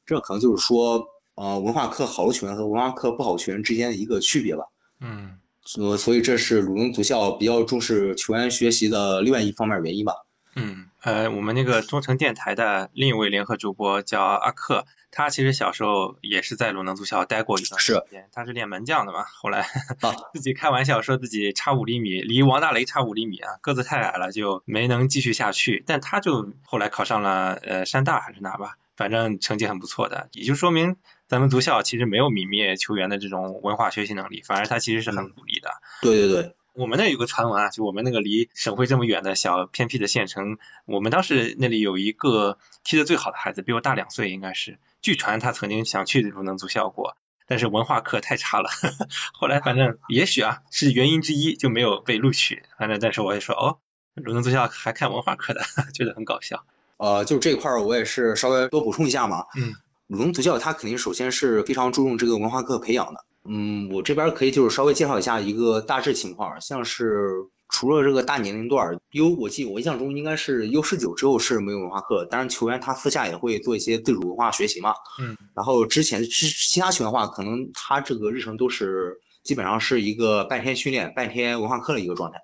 [0.05, 1.03] 这可能就是说，
[1.33, 4.65] 呃，文化课好的球员和文化课不好球员之间的一个区别吧。
[5.01, 10.13] 嗯，所所以这是鲁能足校比较重视球员学习的另外一方面原因吧。
[10.55, 14.85] 嗯，呃，我们那个中诚电台的另一位联合主播叫阿克。
[15.11, 19.65] 他其实小时候也是在鲁能足校待过一段时间，他是练门将的嘛，后来
[20.33, 35.69] 自己开玩笑说自己差五厘米，离王大雷差五厘米啊，个子太矮了就没能继续下去，但他就后来考上了呃山大还是哪吧，反正成绩很不错的，也就说明咱们足校其实没有泯灭球员的这种文化学习能力，反而他其实是很努力的。
[36.01, 36.55] 对对对。
[36.79, 44.79] 我们那有个传闻啊，就我们那个离省会这么远的小偏僻的县城，我们当时那里有一个踢得最好的孩子，比我大两岁，应该是。
[45.01, 48.69] 据传他曾经想去鲁能足校过，但是文化课太差了。
[49.35, 52.63] 后来反正也许啊是原因之一，就没有被录取。
[52.77, 53.79] 反正但是我也说哦，
[54.13, 55.59] 鲁能足校还看文化课的，
[55.93, 56.63] 觉得很搞笑。
[56.95, 59.47] 呃，就这块儿我也是稍微多补充一下嘛。
[59.57, 59.75] 嗯，
[60.07, 63.25] 鲁能足校它肯定首先是非常注重这个文化课培养的。
[63.45, 67.31] 嗯，我这边可以就是稍微介绍一下一个大致情况，像是
[67.69, 74.93] 除了这个大年龄段，U，我记我印象中应该是 U 十九之后是没有文化课，当然球员他私下也会做一些自主文化学习嘛。
[75.19, 82.39] 嗯，然后之前其其他球员的话，可能他这个日程都是基本上是一个半天训练、半天文化课的一个状态。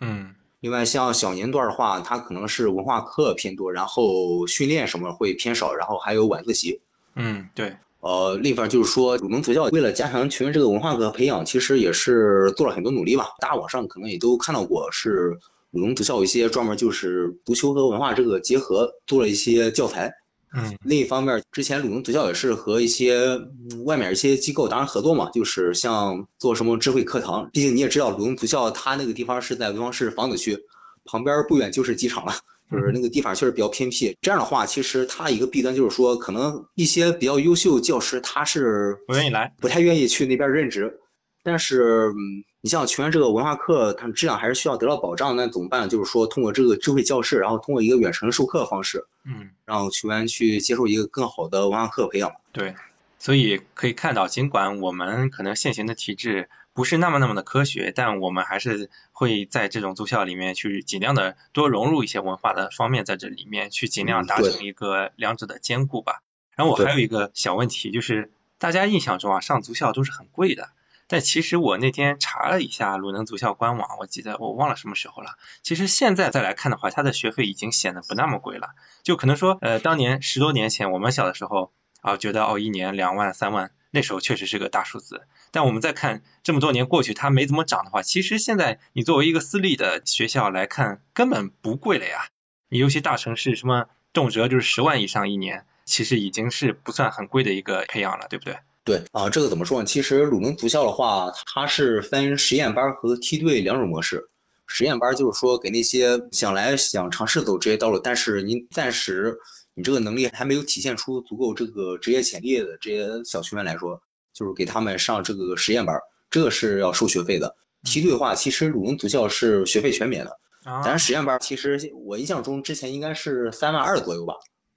[0.00, 6.80] 嗯，另外像小年段的话，他可能是文化课偏多，然后训练什么会偏少，然后还有晚自习。
[7.14, 7.76] 嗯，对。
[8.00, 13.28] 呃，另一方就是说，鲁能足校为了加强球员这个文化和培养，其实也是做了很多努力吧。
[13.40, 15.36] 大家网上可能也都看到过，是
[15.72, 20.12] 鲁能足校一些专门就是足球和文化这个结合做了一些教材。
[20.54, 23.38] 嗯，另一方面，之前鲁能足校也是和一些
[23.84, 27.50] 外面一些机构当然合作嘛，就是像做什么智慧课堂。
[27.52, 30.56] 毕竟你也知道，鲁能足校它那个地方是在潍坊市房子区，
[31.04, 32.32] 旁边不远就是机场了。
[32.70, 41.00] 就是那个地方确实比较偏僻，这样的话，其实它一个弊端就是说，可能一些比较优秀教师他是不愿意来，不太愿意去那边任职。
[41.42, 42.12] 但是，
[42.60, 45.34] 你像球员这个文化课，它质量还是需要得到保障。
[45.34, 45.88] 那怎么办？
[45.88, 52.30] 就是说，通过这个智慧教室，然后通过一个远程授课方式，嗯，让球员去接受一个更好的文化课培养。
[52.52, 52.74] 对，
[53.18, 56.50] 所以可以看到，尽管我们可能现行的体制。
[56.78, 66.22] 不是那么那么的科学，但我们还是会在这种足校里面去尽量的多融入一些文化的方面在这里面，去尽量达成一个两者的兼顾吧。
[66.54, 70.68] 然后我还有一个小问题，就是大家印象中啊，上足校都是很贵的。
[71.08, 75.32] 但其实我那天查了一下鲁能足校官网，我记得我忘了什么时候了。
[75.64, 78.68] 其实现在再来看的话，它的学费已经显得不那么贵了。
[79.02, 85.22] 就可能说，呃，当年十多年前我们小的时候啊，觉得哦一年两万三万，那时候确实是个大数字。
[85.50, 92.26] 但我们再看这么多年过去，它没怎么涨的话，其实现在你作为一个私立的学校来看，根本不贵了呀。
[92.68, 98.58] 你尤其大城市，什么动辄就是十万以上一年，其实已经是不算很贵的一个培养了，对不对？
[98.84, 99.86] 对啊，这个怎么说呢？
[99.86, 104.28] 其实鲁能足校的话，它是分实验班和梯队两种模式。
[104.66, 109.38] 实验班就是说给那些想来想尝试走职业道路，但是您暂时
[109.78, 115.96] 你这个能力还没有体现出足够这个职业潜力的这些小球员来说，就是给他们上这个实验班，
[116.28, 117.54] 这个是要收学费的。
[117.84, 120.36] 梯队的话，其实鲁能足校是学费全免的。
[120.84, 124.34] 咱实验班其实我印象中之前应该是三万二左右吧。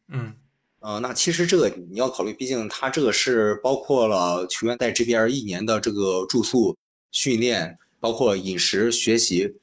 [0.08, 0.36] 嗯。
[0.82, 6.78] 呃，那其实这个你要考虑，毕竟它这个是包括了球员在这边一年的这个住宿、
[7.12, 9.56] 训练，包括饮食、学习，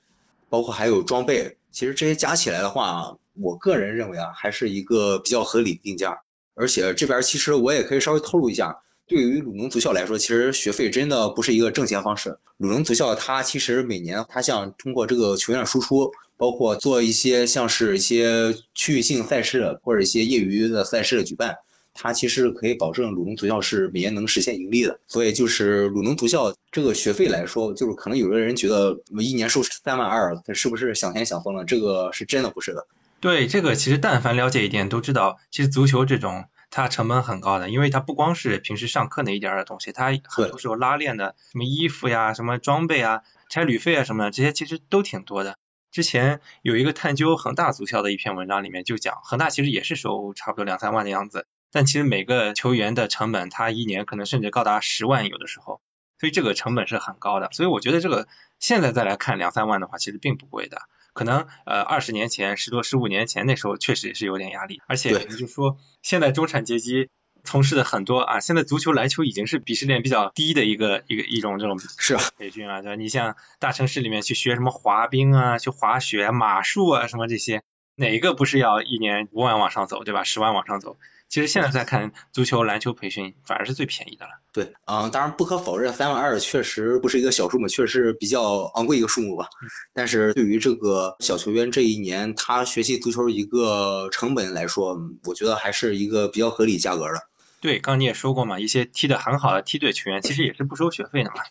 [0.49, 1.58] 包括还有装备。
[1.79, 6.19] 其实这些加起来的话，我个人认为啊，还是一个比较合理的定价。
[6.57, 8.77] 而且这边其实我也可以稍微透露一下。
[9.07, 12.37] 对于鲁能足校来说，其实学费真的不是一个挣钱方式。
[12.57, 21.57] 鲁能足校它其实每年它像通过这个球员输出，包括做一些像是一些区域性赛事或者一些业余的赛事的举办，
[22.01, 25.01] 它其实可以保证鲁能足校是每年能实现盈利的。
[25.09, 31.65] 所以就是鲁能足校这个学费来说，就是可能有的人觉得一年收三万二，他是不是想钱想疯了？
[31.65, 32.87] 这个是真的不是的。
[33.21, 36.45] 对这个，其实但凡了解一点都知道，其实足球这种。
[36.71, 45.57] 它成本很高的，因为它不光是平时上课那一点儿的东西，它很多时候拉练的什么衣服呀、什么装备啊、差旅费啊什么的，这些其实都挺多的。
[45.91, 55.81] 之前有一个探究恒大足校的一篇文章里面就讲，恒大其实也是收差不多两三万的样子，但其实每个球员的成本，他一年可能甚至高达十万有的时候，
[56.19, 57.49] 所以这个成本是很高的。
[57.53, 58.27] 所以我觉得这个
[58.59, 60.79] 现在再来看两三万的话，其实并不贵的。
[61.13, 67.09] 可能呃二十年前十多十五年前那时候确实也是有点压力，而且你就说现在中产阶级
[67.43, 72.95] 从事的很多啊，现在足球篮球已经是鄙视链比较低的一个一个一种这种 是培训啊，对吧？
[72.95, 77.63] 你像大城市里面去学什么滑冰啊、去滑雪、马术啊什么这些，
[77.97, 80.23] 哪个不是要一年五万往上走，对吧？
[80.25, 80.99] 十万往上走。
[81.29, 84.31] 其实现在再看足球、篮球培训，反而是最便宜的了。
[84.51, 89.47] 对，嗯，当然不可否认，三万二确实不是一个小数目，确实是比较昂贵一个数目吧。
[89.93, 97.29] 但是对于这个小球员这一年他学习足球一个成本来说，我觉得还是一个比较合理价格的。
[97.61, 101.43] 对，刚你也说过嘛，一些踢得很好的梯队球员，其实也是不收学费的嘛。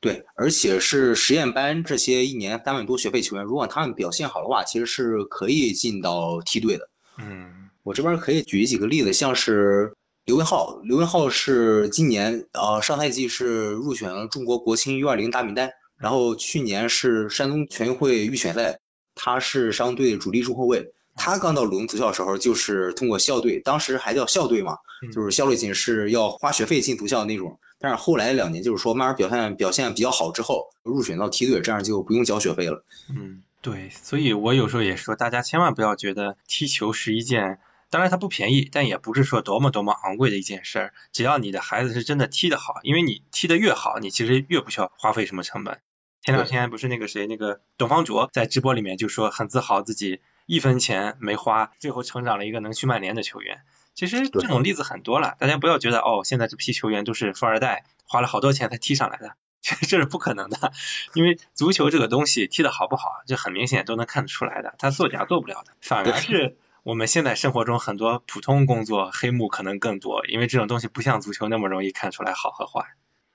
[0.00, 6.88] 对，而且是实验班这些一年三万多学费球员，如果他们表现好的话，其实是可以进到梯队的。
[7.18, 7.59] 嗯。
[7.82, 9.94] 我这边可以举几个例子，像是
[10.26, 18.78] 刘文浩，刘文浩是今年呃上赛季是入选了中国国青 U20 大名单，然后去年是山东全运会预选赛，
[19.14, 20.92] 他是商队主力中后卫。
[21.16, 24.76] 他刚到鲁能足校的时候，就是通过校队，当时还叫校队嘛，
[25.12, 27.58] 就是校队进是要花学费进足校那种。
[27.78, 32.84] 但是后来两年就是说慢慢表现表现比较好之后，入选到梯队，这样就不用交学费了。
[33.10, 37.58] 嗯，对，所以我有时候也说，大家千万不要觉得踢球是一件。
[37.90, 40.94] 当然它不便宜，但也不是说多么多么昂贵的一件事儿。
[41.12, 45.80] 只要你的孩子是真的踢得好，因为你踢得越好，你其实越不需要花费什么成本。
[46.22, 53.62] 前两天不是那个谁，那个董方卓在直播里面就说很自豪自己一分钱没花，最后成长了一个能去曼联的球员。
[53.94, 60.72] 其实这种例子很多了，大家不要觉得哦，现在这批球员都是富二代，花了好多钱才踢上来的， 这是不可能的。
[61.14, 66.56] 因为足球这个东西踢得好不好，这很明显都能看得出来的，他作假做不了的，反而是。
[66.82, 72.84] 我们现在生活中很多普通工作黑幕可能更多，因为这种东西不像足球那么容易看出来好和坏。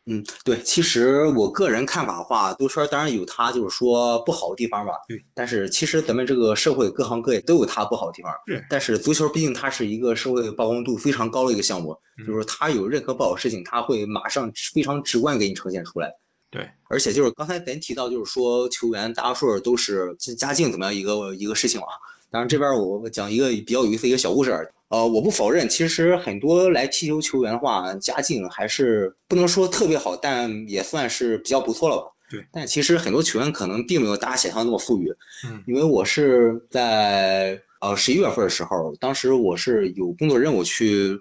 [0.07, 4.93] 嗯，对，其实我个人看法的话，都说当然有它就是说不好的地方吧。
[5.07, 5.23] 对。
[5.33, 8.31] 但是其实咱们这个社会各行各业都有它不好的地方。
[8.45, 8.63] 是。
[8.69, 16.13] 但是足球毕竟它是一个社会曝光度非常高的一个项目，就是它有任何不好的事情，它会马上非常直观给你呈现出来。
[16.51, 16.69] 对。
[16.87, 21.87] 而且就是刚才咱提到，就是说球员大多数都是家境怎么样一个一个事情啊。
[22.35, 24.51] 当然，这边我讲一个比较有意思一个小故事。
[24.89, 32.03] 呃，我不否认，其实很多来踢球球员的话，家境还是不能说特别好，但也算是比较不错了吧。
[32.29, 32.45] 对。
[32.51, 35.09] 但其实很多球员可能并没有大家想象那么富裕。
[35.47, 35.63] 嗯。
[35.65, 41.17] 因为我是在呃十一月份的时候，当时我是有工作任务去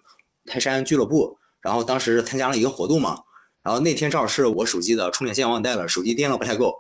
[0.47, 3.21] 泰山俱乐部，然后当时参加了一个活动嘛，
[3.63, 6.75] 然后那天正好是我手机的充电线忘带了，手机电量不太够。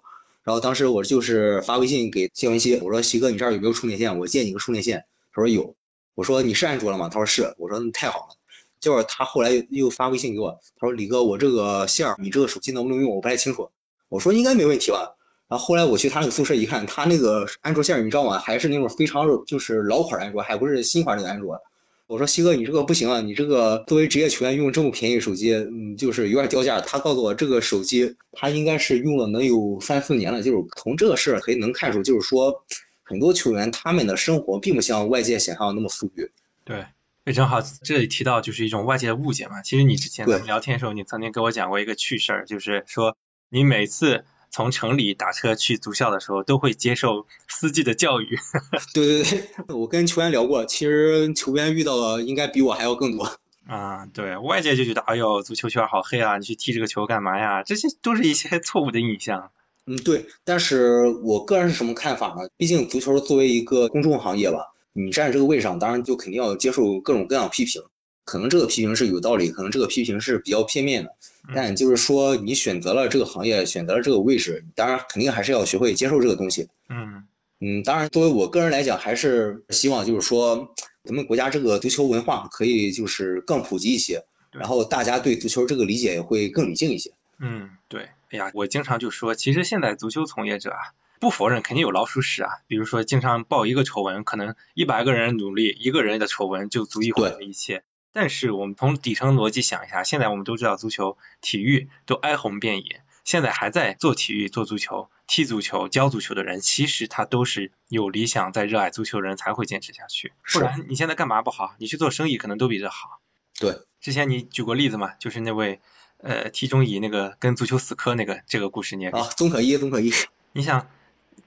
[0.45, 4.19] 然后当时我就是发微信给谢文熙，我说：“西哥，你这儿有没有充电线？
[4.19, 5.75] 我借你个充电线。”他说有。
[6.15, 7.55] 我说：“你是安卓了吗？”他说是。
[7.57, 8.37] 我说：“那太好了。”
[8.79, 13.15] 结果他后来又发微信给我，他说李哥，我这个线儿你这个手机能不能用？
[13.15, 13.71] 我不太清楚。
[14.11, 15.17] 我说应该没问题吧。
[15.49, 18.39] 然后后来我去他那个宿舍一看，他那个安卓线儿你知道吗？
[18.39, 21.59] 还是那种非常就是老款安卓，还不是新款那个安卓。
[22.07, 26.81] 我说西哥，你这个不行啊，你这个作为职业球员用这么便宜手机，嗯，就是有点掉价。
[26.81, 32.65] 他告诉我这个手机他应该是用了能有三四年了，就是从这个事儿可以能看出，就是说
[33.03, 36.31] 很多球员他们的生活并不像外界想象的那么富裕。
[36.65, 36.85] 对，
[37.25, 39.63] 也正好这里提到就是一种外界的误解嘛。
[39.63, 43.17] 其实你之前咱们聊天的时候，你曾经跟我讲过一个趣事儿，就是说
[43.49, 44.25] 你每次。
[44.55, 48.39] 从城里打车去足校的时候，都会接受司机的教育。
[48.95, 53.29] 对对对，我跟球员聊过，其实球员遇到的应该比我还要更多。
[53.67, 56.39] 啊，对外界就觉得，哎呦，足球圈好黑啊！
[56.39, 57.65] 你去踢这个球干嘛呀？
[57.65, 59.51] 这些都是一些错误的印象。
[59.87, 60.27] 嗯，对。
[60.45, 62.49] 但是我个人是什么看法呢？
[62.57, 67.83] 毕竟足球作为一个公众行业吧，你站在这个位上，当然就肯定要接受各种各样批评。
[68.25, 71.15] 可能这个批评是有道理，可能这个批评是比较片面的。
[71.55, 76.69] 但就是说，你选择了这个行业，选择了这个位置，当然肯定还是要学会接受这个东西。
[76.89, 77.25] 嗯
[77.61, 87.13] 嗯，当然，作为我个人来讲，还是希望就是说，咱们国家这个足球文化可以就是更普及一些，然后大家对足球这个理解也会更理性一些。
[87.39, 88.09] 嗯，对。
[88.31, 97.83] 哎呀，我经常就说，其实现在足球从业者啊，不否认肯定有老鼠屎啊，比如说经常报一个丑闻，可能一百个人努力，一个人的丑闻就足以毁了一切。
[98.15, 110.33] 但是我们从底层逻辑想一下，现在我们都知道足球、体育都哀鸿遍野，现在还在做体育、做足球、踢足球、教足球的人，其实他都是有理想、在热爱足球的人才会坚持下去。
[110.53, 111.75] 不然你现在干嘛不好？
[111.79, 113.21] 你去做生意可能都比这好。
[113.59, 115.81] 对，之前你举过例子嘛，就是那位
[116.19, 120.13] 呃踢中乙那个跟足球死磕那个这个故事，你也啊，宗可一，宗可一。
[120.53, 120.89] 你想，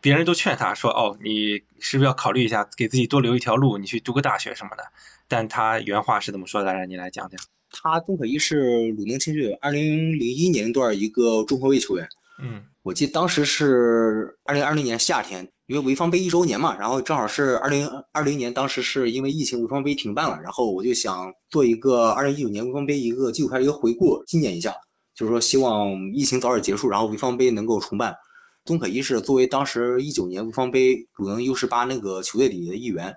[0.02, 4.92] 别人都劝他说，哦，你是不是要考虑一下，给自己多留一条路，你去读个大学什么的。
[5.28, 6.86] 但他原话是怎么说的来着？
[6.86, 7.40] 你来讲讲。
[7.70, 12.08] 他宗可一是鲁能青训二零零一年段一个中后卫球员。
[12.42, 24.74] 嗯，我记得当时是二零二零年夏天，因为潍坊杯一周年嘛，然后正好是二零二零年，当时是因为疫情潍坊杯停办了，然后我就想做一个二零一九年潍坊杯一个纪录片一个回顾，纪念一下，
[25.14, 28.16] 就是说希望疫情早点结束，然后潍坊杯能够重办。
[28.64, 33.14] 宗可一是作为当时一九年潍坊杯鲁能 U 十八那个球队里的一员。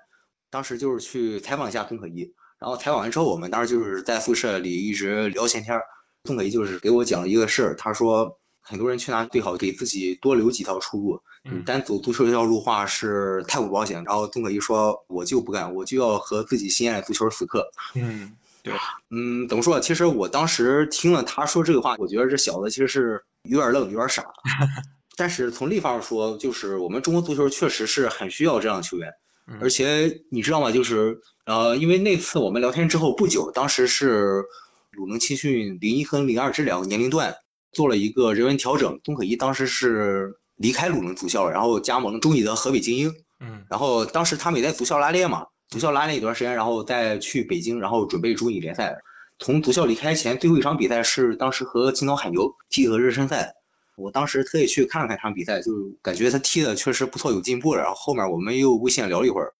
[0.50, 5.82] 当时就是去采访一下宋可一，然后采访完之后，我们当时就是在宿舍里一直聊闲天儿。
[6.24, 14.04] 宗可一就是给我讲了一个事儿，他说很多人去那最好给自己多留几条出路，你单走足球这条路话是太不保险。
[14.04, 17.66] 然后宋可一说，我就不干，我就要和自己心爱的足球死磕。
[17.94, 18.74] 嗯，对，
[19.08, 19.80] 嗯，怎么说？
[19.80, 24.26] 其实我当时听了他说这个话，我觉得这小子其实是有点愣，有点傻。
[25.16, 29.10] 但是从另一方面说，就是我们中国足球确实是很需要这样的球员。
[29.58, 30.70] 而且你知道吗？
[30.70, 34.44] 就是呃，因为那次我们聊天之后不久，当时是
[34.92, 37.34] 鲁能青训零一和零二这两个年龄段
[37.72, 39.00] 做了一个人员调整。
[39.02, 43.12] 宗可一当时是离开鲁能足校了，然后加盟中乙的河北精英。
[43.40, 43.64] 嗯。
[43.68, 48.96] 然后当时他们也在足校拉练嘛，足校拉练一段时间，然后再去北京，然后准备中乙联赛。
[49.38, 53.54] 从足校离开前最后一场比赛是当时和青岛海牛踢的热身赛。
[54.00, 57.82] 我当时特意去看了看场比赛，就感觉他踢的确实不错，有进步了。
[57.82, 59.52] 然后后面我们又微信聊了一会儿，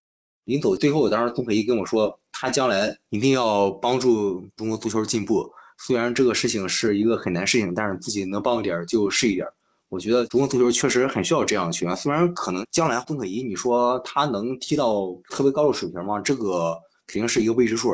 [0.45, 5.53] 临走最后，当时宗可一跟我说，他将来一定要帮助中国足球进步。
[5.79, 9.47] 虽然这个事情是一个很难事情，但是自己能帮一点就是一点。
[9.91, 11.95] 我觉得中国足球确实很需要这样的球员。
[11.95, 16.19] 虽然可能将来宗可一，你说他能踢到特别高的水平吗？
[16.21, 16.75] 这个
[17.07, 17.93] 肯定是一个未知数。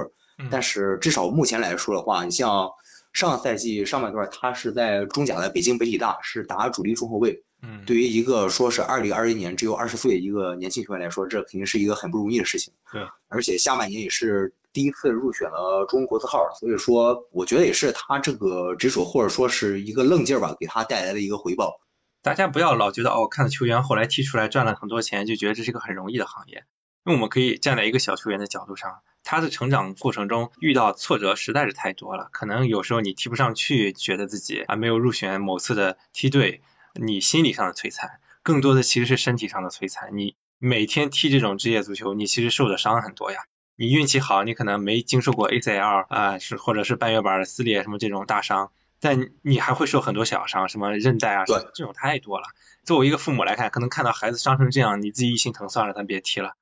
[0.51, 2.71] 但是至少目前来说的话，你像。
[3.17, 7.43] 上赛季上半段，他是在中甲的北京北体大是打主力中后卫。
[7.63, 12.75] 嗯，对于一个说是二零二一年只有二十岁一个年轻球员来说，这肯定是一个很不容易的事情。
[12.93, 21.81] 对，而且下半年也是第一次入选了中国国字号，所以说我觉得也是他这个执着或者说是一个愣劲儿吧，给他带来的一个回报。
[22.21, 26.65] 大家不要老觉得哦，看到球员后来踢出来赚了很多钱，就觉得这是一个很容易的行业。
[27.07, 32.29] 因为我们可以站在一个小球员的角度上，他的成长过程中遇到挫折实在是太多了。
[32.33, 36.63] 可能有时候你踢不上去，觉得自己啊没有入选某次的梯队，
[36.95, 40.17] 你心理上的摧残，更多的其实是身体上的摧残。
[40.17, 43.39] 你每天踢这种职业足球，你其实受的伤很多呀。
[43.77, 52.49] 你运气好，你可能没经受过 ACL 啊，是或者是半月板的撕裂什么这种大伤，但你还会受很多小伤，什么韧带啊，这种太多了。
[52.83, 56.57] 作为一个父母来看，可能看到孩子伤成这样，你自己一心疼，算了，咱别踢了。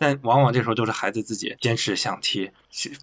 [0.00, 2.52] 但往往这时候都是孩子自己坚持想踢，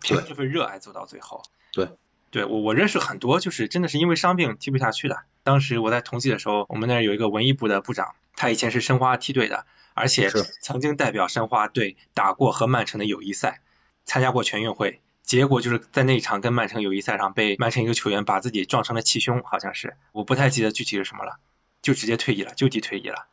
[0.02, 1.44] 凭这份热爱走到最后。
[1.72, 1.90] 对，
[2.32, 5.20] 对我我认识很多就是真的是因为伤病踢不下去的。
[5.44, 13.62] 当时我在同济的时候，我们那儿有一个文艺部的部长，他以前是申花梯队的，而且曾经代表申花队打过和曼城的友谊赛，
[14.04, 21.38] 参加过全运会，结果就是在那一场跟曼城友谊赛上被曼城一个球员把自己撞成了气胸，好像是，我不太记得具体是什么了，
[21.84, 23.28] 就直接退役了，就地退役了。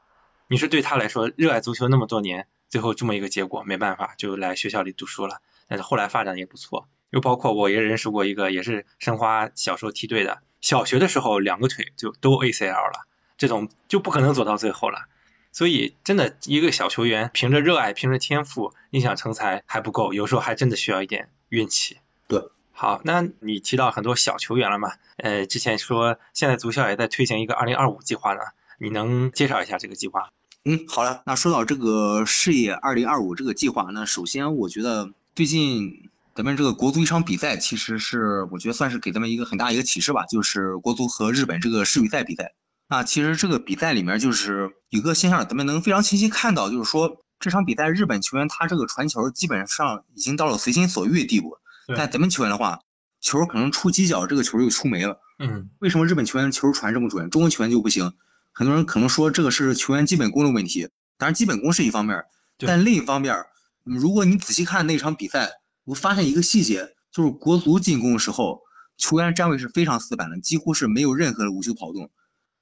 [0.49, 5.41] 你说对他来说，热爱足球那么多年，最后这么一个结果，没办法，就来学校里读书了。
[5.68, 13.07] 但是后来发展也不错，又包括我也认识过一个，也是申花小时候梯队的，小学的时候两个腿就都 ACL 了，
[13.39, 15.07] 这种就不可能走到最后了。
[15.53, 21.99] 所以真的一个小球员，凭着热爱，凭着天赋，你想成才还不够，有时候还真的需要一点运气。
[22.27, 24.95] 对，好，那你提到很多小球员了嘛？
[25.18, 28.41] 呃，之前说现在足校也在推行一个二零二五计划呢。
[28.81, 30.33] 你能介绍一下这个计划？
[30.67, 42.55] 嗯，好了，那说到这个事业二零二五这个计划，那首先我觉得最近咱们这个国足一场比赛，其实是我觉得算是给咱们一个很大一个启示吧，就是国足和日本这个世预赛比赛。
[42.89, 51.59] 那其实这个比赛里面就是有个现象，咱们能非常清晰看到，就是说这场比赛日本球员他这个传球基本上已经到了随心所欲的地步，
[51.95, 52.81] 但咱们球员的话，
[53.21, 55.21] 球可能出犄角，这个球就出没了。
[55.39, 58.15] 嗯，为什么日本球员球传这么准，中国球员就不行？
[58.55, 60.88] 很多人可能说这个是球员基本功的问题，
[61.18, 62.22] 当然基本功是一方面，
[62.59, 63.36] 但另一方面，
[63.82, 65.50] 如果你仔细看那场比赛，
[65.84, 68.61] 我发现一个细节，就是国足进攻的时候，
[68.96, 72.09] 球员站位是非常死板的，几乎是没有任何的无球跑动。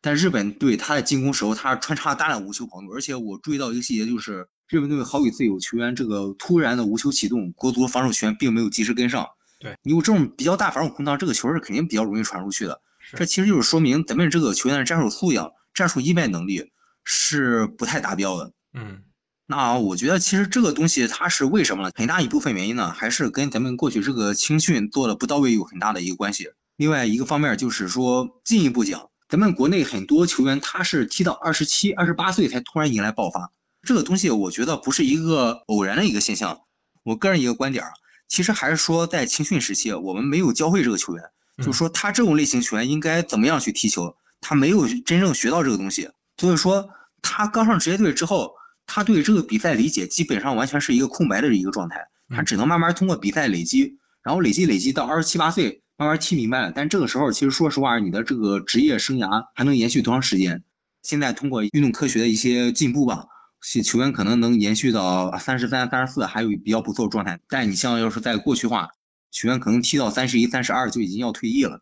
[0.00, 9.26] 但日本队他在进攻时候，他穿插大量无球跑动，而且我注意到一个细节，就是日本队好几次有球员这个突然的无球启动，国足防守球员并没有及时跟上。
[9.60, 12.80] 对，你有这种比较大防守空档，这个球是肯定比较容易传出去的。
[13.14, 15.52] 这其实就是说明咱们这个球员的战术素养。
[15.74, 16.70] 战术应变能力
[17.04, 18.52] 是不太达标的。
[18.74, 19.02] 嗯，
[19.46, 21.90] 那我觉得其实这个东西它是为什么呢？
[21.94, 26.50] 很大一部分原因呢，还是跟咱们过去这个青训做的不到位有很大的一个关系。
[26.76, 33.52] 另外一个方面就是说，进一步讲，咱们国内很多球员他是踢到二十七、二十八岁才突然迎来爆发，
[33.82, 36.60] 这个东西我觉得不是一个偶然的一个现象。
[37.02, 37.90] 我个人一个观点啊，
[38.28, 41.24] 其实还是说在青训时期我们没有教会这个球员，
[41.58, 44.16] 就是说他这种类型球员应该怎么样去踢球。
[44.42, 46.90] 他没有真正学到这个东西，所以说
[47.22, 48.52] 他刚上职业队之后，
[48.84, 56.72] 他对这个比赛理解基本上完全是一个空白的一个状态，他只能慢慢通过比赛累积，然后累积累积到二十七八岁慢慢踢明白了。
[56.74, 60.62] 但这个时候其实说实话，你的这个职业生涯还能延续多长时间？
[61.02, 63.24] 现在通过运动科学的一些进步吧，
[63.84, 67.38] 球员可能能延续到三十三、三十四还有比较不错的状态。
[67.48, 68.88] 但你像要是在过去话，
[69.30, 71.80] 球员可能踢到三十一、三十二就已经要退役了。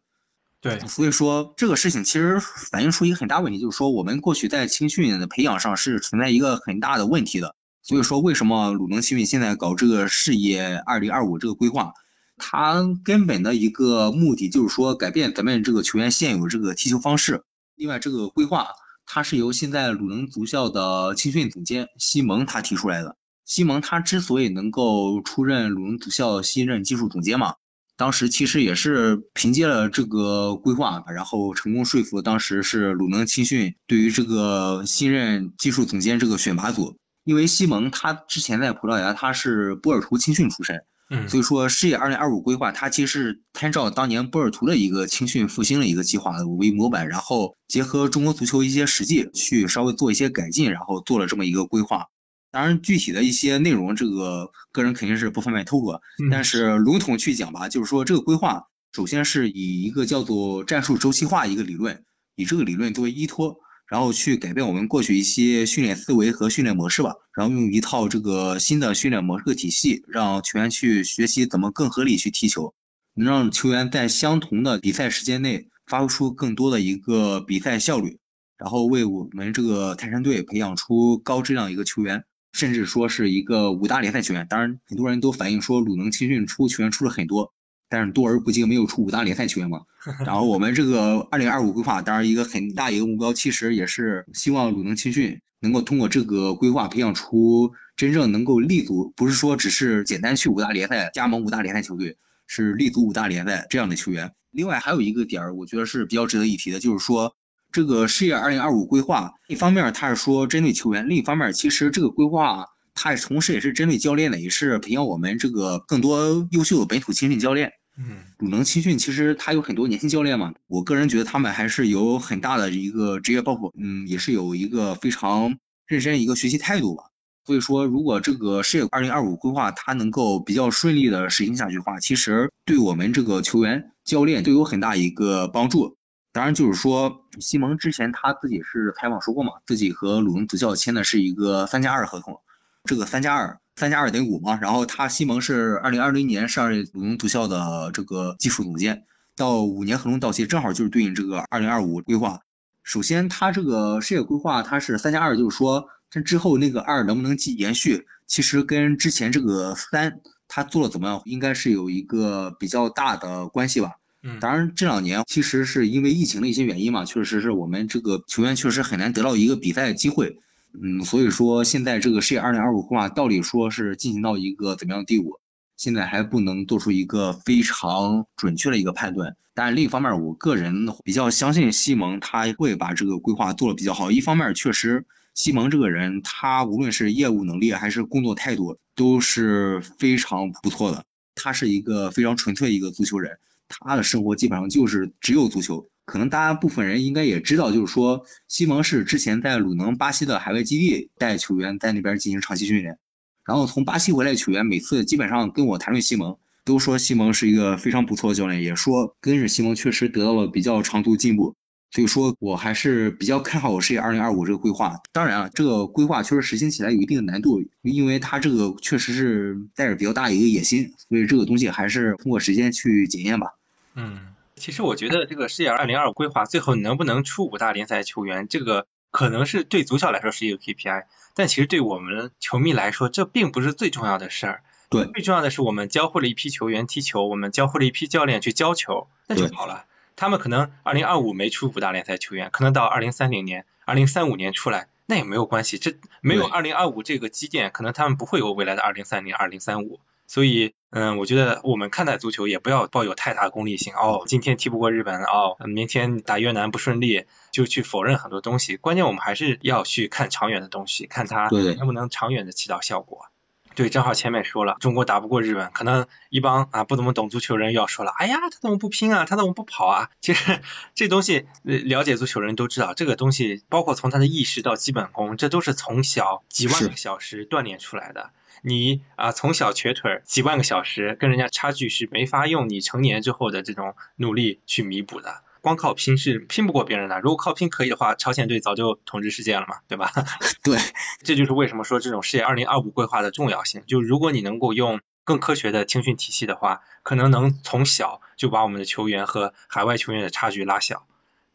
[0.60, 2.38] 对，所以说这个事情其实
[2.70, 7.54] 反映出一个很大问题，就是说我们过去在青训的培养上是存在一个很大的问题的。
[7.82, 11.94] 所以说，为什么鲁能青训现在搞这个事业二零二五这个规划，
[12.36, 17.42] 它根本的一个目的就是说改变咱们这个球员现有这个踢球方式。
[17.76, 18.68] 另外，这个规划
[19.06, 23.16] 它是由现在鲁能足校的青训总监西蒙他提出来的。
[23.46, 27.54] 西蒙他之所以能够出任鲁能足校新任技术总监嘛。
[28.00, 36.96] 当时其实也是凭借了这个规划，然后成功说服当时是鲁能青训对于这个新任技术总监这个选拔组。
[37.24, 52.06] 因为西蒙他之前在葡萄牙他是波尔图青训出身，嗯，所以说事业二零二五规划，它其实是参照当年波尔图的一个青训复兴的一个计划为模板，然后结合中国足球一些实际去稍微做一些改进，然后做了这么一个规划。
[52.52, 56.00] 当然，具体的一些内容，这个个人肯定是不方便透露。
[56.32, 62.02] 但是笼统去讲吧，就是说这个规划，首先是以一个叫做战术周期化一个理论，
[62.34, 63.56] 以这个理论作为依托，
[63.88, 67.14] 然后去改变我们过去一些训练思维和训练模式吧。
[67.36, 72.74] 然后用一套这个新的训练模式体系，让球员去学习怎么更合理去踢球，
[73.14, 78.18] 能让球员在相同的比赛时间内发挥出更多的一个比赛效率，
[78.58, 82.24] 然后为我们这个泰山队培养出高质量一个球员。
[82.52, 87.52] 甚至说是一个五大联赛球员，当然很多人都反映说鲁能青训出球员出了很多，
[87.88, 89.82] 但是多而不精，没有出五大联赛球员嘛。
[90.26, 104.32] 然后我们这个二零二五规划，当然一个很大一个目标，其实也是希望鲁能青训能够通过这个规划培养出真正能够立足，不是说只是简单去五大联赛加盟五大联赛球队，是立足五大联赛这样的球员。
[104.50, 107.36] 另外还有一个点儿，我觉得是比较值得一提的，就是说。
[107.72, 117.72] 这个事业二零二五规划，一方面它是说针对球员，另一方面其实这个规划它同时也是针对教练的，也是培养我们这个更多优秀的本土青训教练。
[117.98, 125.56] 嗯，鲁能青训其实他有很多年轻教练嘛，我个人觉得他们还是有很大的一个职业抱负，嗯，也是有一个非常
[125.86, 127.04] 认真一个学习态度吧。
[127.44, 135.96] 所以说，如果这个事业二零二五规划它能够比较顺利的实行下去的话，其实对我们这个球员、教练都有很大一个帮助。
[136.32, 142.40] 当然，就是说，西蒙之前他自己是采访说过嘛，自己和鲁能足校签的是一个三加二合同，
[142.84, 144.56] 这个三加二，三加二等于五嘛。
[144.62, 149.04] 然后他西蒙是二零二零年上任鲁能足校的这个技术总监，
[149.34, 152.38] 到五年合同到期，正好就是对应这个二零二五规划。
[152.84, 163.96] 首先，他这个事业规划他是三加二，就是说这之后那个二能不能继延续，其实跟之前这个三他做的怎么样，应该是有一个比较大的关系吧。
[164.22, 170.38] 嗯，当然这两年其实是因为疫情的一些原因嘛，确实是我们这个球员确实很难得到一个比赛的机会。
[170.80, 175.40] 嗯，所以说现在这个世界二零二五规划到底说是进行到一个怎么样的地步，
[175.76, 179.34] 现在还不能做出一个非常准确的一个判断。
[179.54, 184.10] 但另一方面，我个人比较相信西蒙他会把这个规划做的比较好。
[184.10, 185.04] 一方面，确实
[185.34, 191.04] 西蒙这个人他无论是业务能力还是工作态度都是非常不错的，
[191.34, 193.38] 他是一个非常纯粹一个足球人。
[193.80, 202.98] 他的生活基本上就是只有足球，可能大家部分人应该也知道，就是说西蒙是之前在鲁能巴西的海外基地带球员在那边进行长期训练，
[203.46, 211.54] 然后从巴西回来的球员每次基本上跟我谈论西蒙，都说西蒙是一个非常不错的教练，也说跟着西蒙确实得到了比较长足进步。
[211.92, 214.96] 所以说我还是比较看好我世界2025这个规划。
[215.10, 223.48] 当然啊，这个规划确实实行起来有一定的难度，因为它这个确实是带着比较大的一个野心，所以这个东西还是通过时间去检验吧。
[223.94, 234.62] 嗯，其实我觉得这个世界二零二五规划最后能不能出五大联赛球员，这个可能是对足校来说是一个 KPI，但其实对我们球迷来说，这并不是最重要的事儿。
[234.88, 239.84] 对，最重要的是我们教会了一批球员踢球，我们教会了一批教练去教球，那就好了。
[240.16, 245.78] 他们可能二零二五没出五大联赛球员，可能到二零三零年、二零三五年出来，那也没有关系。
[245.78, 250.00] 这没有二零二五这个积淀，可能他们不会有未来的二零三零、二零三五。
[250.30, 253.94] 所以，嗯，我觉得我们看待足球也不要抱有太大功利性。
[253.94, 258.76] 哦，今天踢不过日本，哦，明天打越南不顺利，就去否认很多东西。
[258.76, 263.26] 关键我们还是要去看长远的东西，看它能不能长远的起到效果。
[263.74, 269.24] 对，正好前面说了，中国打不过日本，可能一帮啊不怎么懂足球人又要说了，哎呀，他怎么不拼啊？
[269.24, 270.10] 他怎么不跑啊？
[270.20, 270.60] 其实
[270.94, 278.30] 这东西了解足球人都知道，这个东西包括从他的意识到基本功，这都是从小几万个小时锻炼出来的。
[278.62, 285.42] 你啊，从小瘸腿几万个小时，跟人家差距是没法用你成年之后的这种努力去弥补的。
[285.62, 287.20] 光靠拼是拼不过别人的。
[287.20, 290.10] 如果靠拼可以的话，朝鲜队早就统治世界了嘛，对吧？
[290.64, 290.78] 对，
[291.22, 293.82] 这就是为什么说这种世界二零二五规划的重要性。
[293.86, 301.06] 就如果你能够用更科学的青训体系的话，可能能从小就把我们的球员和海外球员的差距拉小。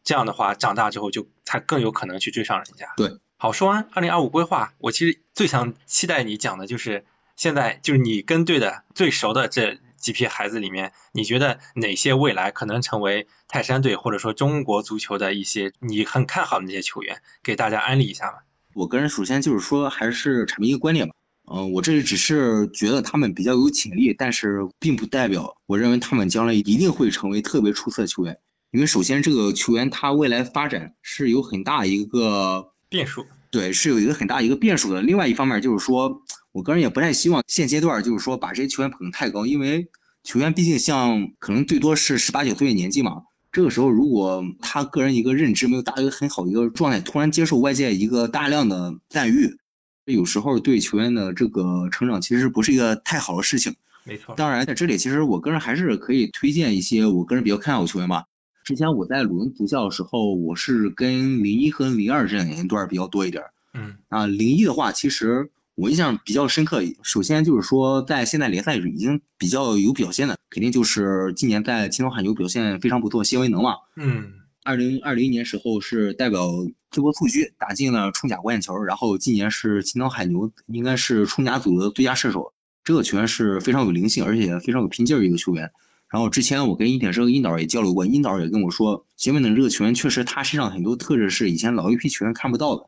[0.04, 2.92] 这样的话，长大之后就才更有可能去追上人家。
[2.96, 3.18] 对。
[3.38, 7.04] 好，说完二零二五规划，我其实最想期待你讲的就是
[7.36, 18.38] 现在就是你跟队的最熟的这几批孩子里面，你觉得哪些未来可能成为泰山队或者说中国足球的一些你很看好的那些球员，给大家安利一下吧。
[18.72, 21.14] 我个人首先就是说，还是阐明一个观点吧。
[21.52, 28.38] 嗯，我这里只是觉得他们比较有潜力，但是并不代表我认为他们将来一定会成为特别出色的球员。
[28.70, 32.72] 因为首先这个球员他未来发展是有很大一个。
[32.96, 35.02] 变数对，是有一个很大一个变数的。
[35.02, 36.22] 另外一方面就是说，
[36.52, 39.88] 我个人也不太希望现阶段就是说把这些球员捧得太高，因为
[40.24, 43.22] 球员毕竟像可能最多是十八九岁的年纪嘛。
[43.52, 49.56] 这个时候如果他个人一个认知没有达到一个很好的一个状态，突然接受外界一个大量的赞誉，
[50.04, 53.74] 有时候对球员的这个成长其实不是一个太好的事情。
[54.04, 54.34] 没错。
[54.34, 58.24] 当然在这里，其实我个人还是可以推荐一些我个人比较看好的球员吧。
[58.66, 63.44] 之前我在鲁能足校的时候，我是跟零一和零二这两年段比较多一点。
[63.74, 66.82] 嗯，啊，零一的话，其实我印象比较深刻。
[67.04, 73.76] 首先就是说，在现在联赛已经比较有表现的，肯定就是今年在青岛海牛表现非常不错，谢维能嘛。
[73.94, 74.32] 嗯，
[74.64, 76.50] 二零二零年时候是代表
[76.90, 82.52] 中国蹴鞠打进了冲甲关键球，然后今年是青岛海牛应该是冲甲组的最佳射手。
[82.82, 85.70] 这个球员是非常有灵性，而且非常有拼劲儿一个球员。
[86.08, 92.86] 然后之前我跟殷铁生殷导也交流过，殷导也跟我说，谢文能这个球员确实他身上很多特质是以前老一批球员看不到的。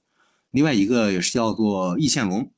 [0.51, 2.51] 另外一个也是叫做易宪龙，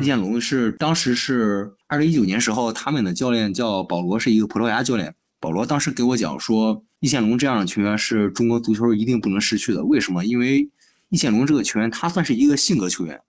[0.00, 5.14] 易宪龙是当时是二零一九年时候他们的教练叫保罗，是一个葡萄牙教练。
[5.40, 9.84] 保罗当时给我讲说，易宪龙这样的球员是中国足球一定不能失去的。
[9.84, 10.24] 为什么？
[10.24, 10.70] 因为
[11.08, 13.22] 易宪龙这个球员他算是一个性格球员。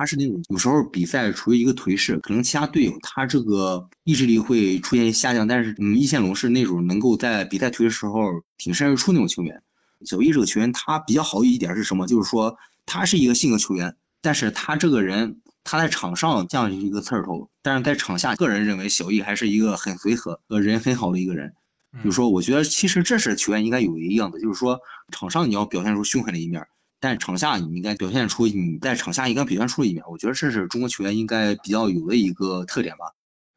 [0.00, 9.62] 他是那种有时候比赛处于一个颓势，可能其他队友他这个意志力会出现下降，但是嗯，易建龙是那种能够在比赛颓的时候挺身而出那种球员。
[10.06, 12.06] 小易这个球员他比较好一点是什么？
[12.06, 21.52] 就是说他是一个性格球员，但是他这个人他在场上这样一个刺儿头，但是在场下个人认为小易还是一个很随和、呃人很好的一个人。
[22.02, 24.80] 就是说，我觉得其实这是球员应该有一样的，就是说
[25.12, 26.66] 场上你要表现出凶狠的一面。
[27.00, 33.06] 但场下你应该表现出你在场下应该表现出的一面，我觉得这是中国球员应该比较有的一个特点吧。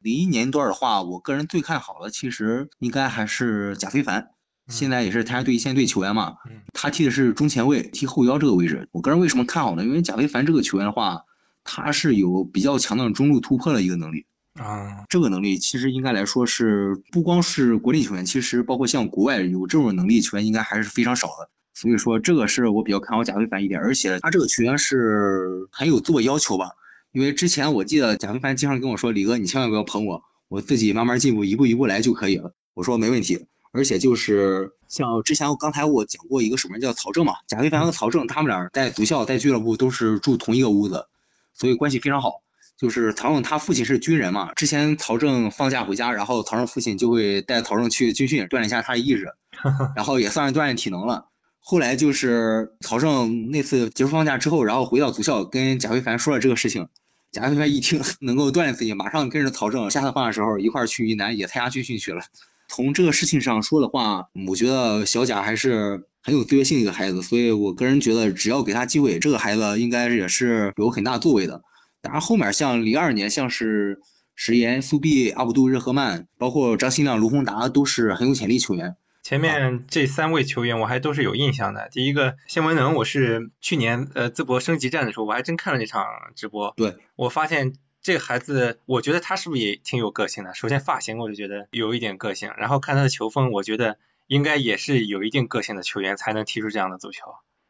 [0.00, 4.28] 零一年段的话，我个人最看好的其实应该还是贾非凡，
[4.68, 6.36] 现在也是泰山队一线队球员嘛，
[6.72, 8.88] 他踢的是中前卫，踢后腰这个位置。
[8.92, 9.84] 我个人为什么看好呢？
[9.84, 11.22] 因为贾非凡这个球员的话，
[11.64, 14.26] 他是有比较强的中路突破的一个能力。
[14.54, 21.50] 啊，这个能力其实应该来说是不光是国内球员，其实包括像国外有这种能力球员应该还是非常少的。
[21.74, 26.70] 所以说这个是我比较看好贾非凡一点，而且他这个球员是很有自我要求吧。
[27.12, 33.46] 因为之前我记得贾非凡经常跟我说：“李哥，你千万不要捧我，我自己慢慢进步，一步一步来就可以了。”我说没问题。
[33.72, 41.06] 而且就是像之前我刚才我讲过一个什么叫曹正嘛，贾非凡和曹正他们俩在足校在俱乐部都是住同一个屋子，
[41.54, 42.40] 所以关系非常好。
[42.76, 49.28] 就是曹正他父亲是军人嘛，之前曹正放假回家，然后曹正父亲就会带曹正去军训锻炼一下他的意志，
[49.96, 51.26] 然后也算是锻炼体能了。
[51.66, 56.86] 后来就是曹正那次结束放假之后，然后回到足校跟贾非凡说了这个事情，
[57.32, 62.20] 贾非凡一听 能够锻炼自己，马上跟着曹正下次放假时候一块儿去云南也参加军训去了。
[62.68, 71.62] 从这个事情上说的话，我觉得小贾还是很有自觉性一个孩子，所以我个人觉得只要给他机会，这个孩子应该也是有很大作为的。
[72.02, 74.02] 当然后面像零二年，像是
[74.34, 78.96] 石岩、苏碧、阿卜杜、热赫曼，包括张新亮、卢宏达，都是很有潜力球员。
[79.24, 81.88] 前面这三位球员我还都是有印象的。
[81.90, 86.04] 第一个谢文能，我是去年呃淄博升级战的时候，我还真看了那场
[86.36, 86.74] 直播。
[86.76, 87.72] 对，我发现
[88.02, 90.52] 这个孩子，我觉得他是不是也挺有个性的？
[90.52, 93.96] 首先发型我就觉得有一点个性，然后看他的球风，我觉得
[94.26, 97.22] 应该也是有一定个性的球员才能踢出这样的足球。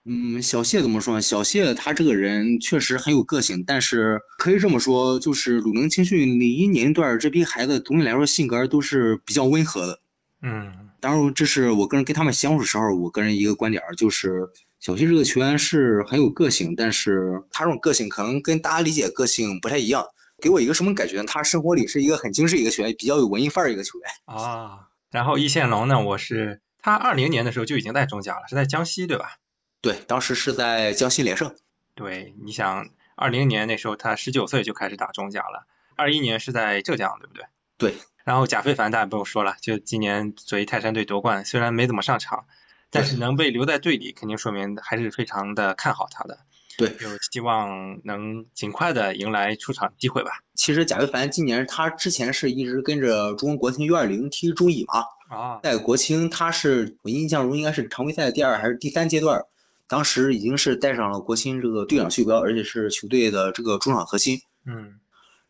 [0.05, 1.23] 嗯，小谢怎么说呢？
[1.23, 10.01] 小谢他这个人确实很有个性，但是可以这么说，就是鲁能青训零一年段这批孩子总体来说性格都是比较温和的。
[10.43, 10.91] 嗯。
[11.05, 14.49] 当然，这是我个人跟他们相处时候，我个人一个观点就是
[14.81, 20.07] 小谢这个球员是很有个性，但是他这种个性可能跟大家理解个性不太一样。
[20.41, 21.25] 给我一个什么感觉呢？
[21.27, 24.89] 他生活里是一个很精致一个球员，比较有文艺范儿一个球员啊。
[25.11, 29.37] 然后易宪龙呢，我是他二零年的时候就已经在中甲了，是在江西对吧？
[29.83, 31.55] 对，当时是在江西连胜。
[31.95, 37.45] 对，你想二零年那时候他十九岁就开始打中甲了，二一年是在浙江，对不对？
[37.77, 37.95] 对。
[38.25, 42.47] 然后贾非凡大家不用说了，就今年作为泰山队夺冠，虽然没怎么上场，
[42.91, 46.39] 但是能被留在队里，肯定说明还是非常的看好他的。
[46.77, 50.41] 对，就希望能尽快的迎来出场机会吧。
[50.55, 55.05] 其实贾非凡今年他之前是一直跟着中国国青 U 二零踢中乙嘛。
[55.29, 55.61] 啊。
[55.63, 59.45] 在国青他是我印象中应该是常规赛第二还是第三阶段，
[59.87, 64.41] 当时已经是带上了国青这个队长袖标，而且是球队的这个中场核心。
[64.67, 64.99] 嗯。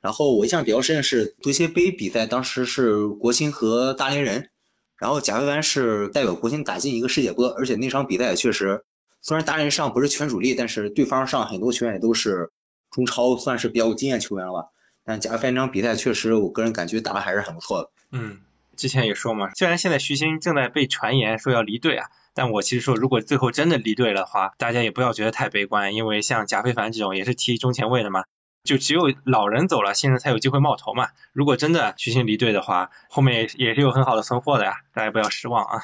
[0.04, 4.50] 然后我印象比较深的是足协杯比赛，当时是国青和大连人，
[4.98, 8.84] 然后贾维凡是代表国青打进一个世界波，而且那场比赛也确实，
[9.22, 12.50] 虽然大连上不是全主力，但是对方上很多球员也都是
[12.90, 14.68] 中超，算是比较有经验球员了吧。
[15.06, 17.90] 但贾维凡那场比赛确实，我个人感觉打的还是很不错的。
[18.12, 18.40] 嗯，
[18.76, 28.24] 之前也说嘛，虽然现在徐新正在被传言说要离队啊，但我其实说，如果最后真的离队的话，大家也不要觉得太悲观，因为像贾非凡这种也是踢中前卫的嘛。
[28.64, 31.10] 就只有老人走了，新人才有机会冒头嘛。
[31.32, 35.82] 如果真的徐新离队的话，后面也是有很好的存货的呀，大家不要失望啊。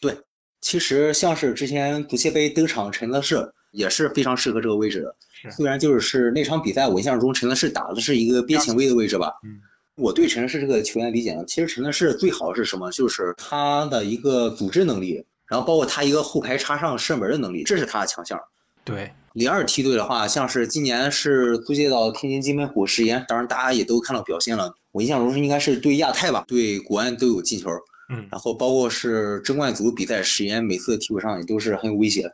[0.00, 0.16] 对，
[0.60, 5.14] 其实像是之前足协杯登场陈乐士也是非常适合这个位置的。
[5.50, 9.34] 虽然就是是那场比赛，我印象中陈乐士打的是一个边前卫的位置吧。
[9.44, 9.60] 嗯。
[9.96, 12.90] 我对陈乐士这个球员理解呢，其实陈乐士最好是什么？
[12.92, 18.40] 就是他的一个组织能力，然后包括他一个后排插上射门的能力，这是他的强项。
[18.84, 19.12] 对。
[19.34, 24.74] 零二梯队的话，像是今年是租借到天津金门虎石岩，当然大家也都看到表现了。
[24.90, 27.70] 我印象中是应该是对亚太吧，对国安都有进球。
[28.10, 32.30] 嗯，然后包括是争冠组比赛，石岩每次替补上也都是很有威胁。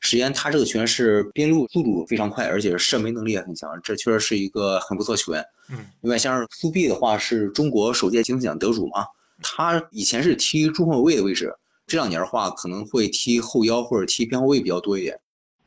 [0.00, 5.44] 石岩他这个球员是边路速度非常快，而且射门能力也很强，这确实是一个很不错球员。
[5.70, 9.04] 嗯，另外像是苏碧的话，是中国首届金球奖得主嘛，
[9.40, 11.54] 他以前是踢中后卫的位置，
[11.86, 15.20] 这两年的话可能会踢后腰或者踢边后卫比较多一点。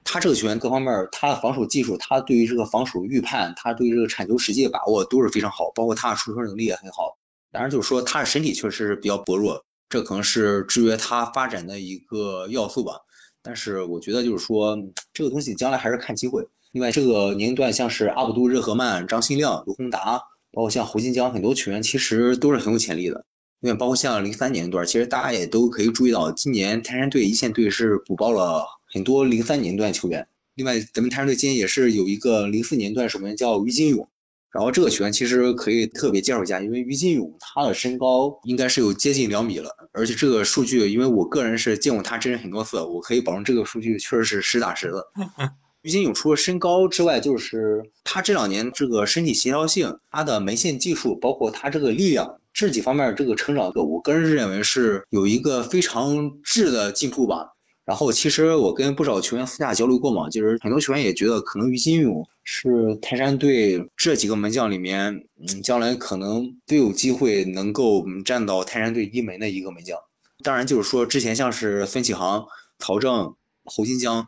[0.03, 7.17] 他这个球员各方面，他的防守技术，他对于这个防守预判，他对于这个铲球实际的把握都是非常好，包括他的出球能力也很好。
[7.51, 12.93] 当然，就是说他的身体确实是比较薄弱，这可能是制约他发展的一个要素吧。
[13.41, 14.77] 但是我觉得就是说
[15.13, 16.47] 这个东西将来还是看机会。
[16.71, 20.19] 另外，这个年龄段像是阿卜杜、热赫曼、张新亮、卢宏达，
[20.51, 23.25] 包括像胡金江很多球员，其实都是很有潜力的。
[23.61, 28.65] 因为，包括像零三年段，其实大家也都可以注意到，今年泰山队一线队是补报了。
[28.93, 34.07] 很多零三年段球员，另外咱们泰山队今年也是有一个零四年段守门员叫于金勇，
[34.51, 45.03] 然后这个球员其实可以特别介绍一下，因为于金勇他的身高应该是有接近两米了，而且这个数据，因为我个人是见过他真人很多次，我可以保证这个数据确实是实打实的。
[45.81, 57.49] 于金勇除了身高之外，就是他这两年这个身体协调性、他的门线技术，包括他这个力量这几方面这个成长，我个人认为是有一个非常质的进步吧。
[57.85, 69.99] 然后其实我跟不少球员私下交流过嘛，就是很多球员也觉得可能于金勇是泰山队这几个门将里面，嗯，将来可能最有机会能够站到泰山队一门的一个门将。
[70.43, 72.45] 当然就是说之前像是孙启航、
[72.79, 74.27] 曹正、侯金江，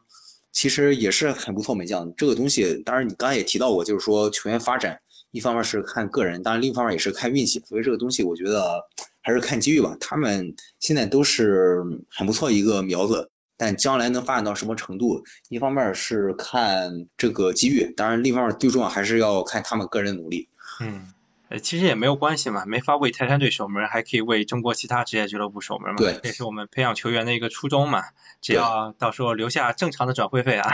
[0.51, 2.13] 其实也是很不错门将。
[2.17, 4.99] 这个东西当然你刚才也提到过，就是说球员发展
[5.31, 7.61] 一方面是看个人，当然另一方面也是看运气。
[7.65, 8.81] 所以这个东西我觉得
[9.21, 9.95] 还是看机遇吧。
[10.01, 13.29] 他们现在都是很不错一个苗子。
[13.57, 20.49] 但将来能发展到什么程度，一方面是看这个机遇，当然另一方面最重要还是要看他们个人努力。
[20.81, 21.13] 嗯，
[21.49, 25.97] 呃，其实也没有关系嘛，没法为泰山队守门，还可以为中国其他职业俱乐部守门嘛。
[25.97, 28.03] 对，这是我们培养球员的一个初衷嘛。
[28.41, 30.71] 只要到时候留下正常的转会费啊。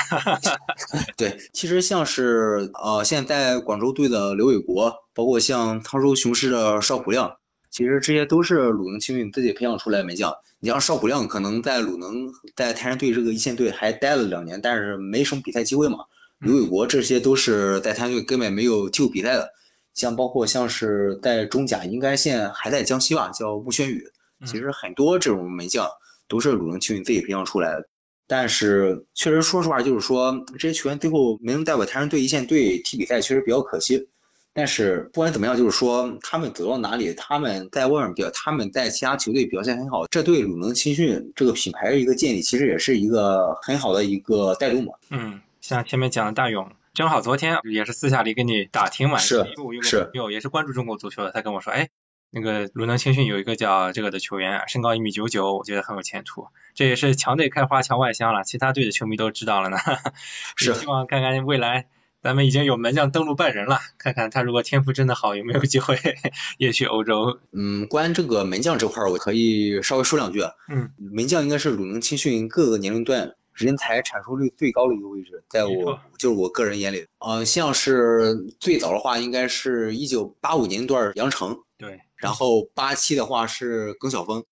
[1.15, 7.37] 对，其实像是呃，现在广州队的刘伟国，包括像沧州雄狮的邵普亮。
[7.71, 10.31] 其实这些都是鲁能青训自己培养出来的门将。
[10.59, 15.99] 你像邵普亮，可能在鲁能在泰山队这个一线队还待了两年，但是没什么比赛机会嘛。
[16.39, 19.49] 刘伟国这些都是在泰山队根本没有踢过比赛的。
[19.93, 24.03] 像包括像是在中甲，应该现在还在江西吧，叫吴轩宇。
[24.45, 25.87] 其实很多这种门将
[26.27, 27.87] 都是鲁能青训自己培养出来的。
[28.27, 34.07] 但是确实说实话，就是说这些球员最后没能代表泰山队一线队踢比赛，确实比较可惜。
[34.53, 44.91] 但是不管怎么样，就是说他们走到哪里，他们在外面表，他们在其他球队表现很好，这对鲁能青训这个品牌的一个建立，其实也是一个很好的一个带动嘛。
[45.09, 49.45] 嗯，像前面讲的大勇，正好昨天也是私下里跟你打听嘛，是
[49.81, 51.87] 是，有也是关注中国足球的，他跟我说，哎，
[52.29, 59.77] 那个鲁能青训有一个叫这个的球员，身高一米九九，我觉得很有前途，这也是强队开花墙外香了，其他队的球迷都知道了呢。
[60.57, 61.87] 是，希望看看未来。
[62.21, 65.97] 咱们已经有门将登陆拜仁了，看看他如果天赋真的好，有没有机会
[66.59, 67.39] 也去欧洲？
[67.51, 70.41] 嗯，关于这个门将这块儿，我可以稍微说两句。
[70.69, 84.43] 嗯，门将应该是鲁能青训各个年龄段人才产出率最高的一个位置，在我就是我个人眼里，呃，像是最早的话，应该是一九八五年段杨成，对，然后八七的话是耿晓峰，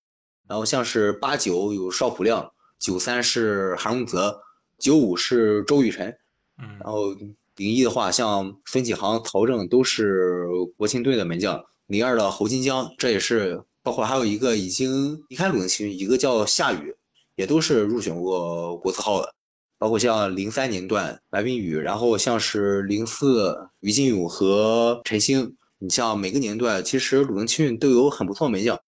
[0.47, 4.41] 然后像是八九有邵普亮，九三是韩荣泽，
[4.80, 6.17] 九五是周雨辰，
[6.57, 7.15] 嗯，然后。
[7.60, 10.47] 零一的话，像孙启航、曹正都是
[10.78, 11.66] 国青队的门将。
[11.88, 16.95] 零二的侯金江，这也是包括还有一个已经离开鲁能青训，一个叫夏雨，
[17.36, 19.36] 也都是入选过国字号的。
[19.78, 25.57] 包括像零三年段白冰宇，然后像是零四于金勇和陈星。
[25.80, 28.80] 你像每个年段，其实鲁能青训都有很不错的门将。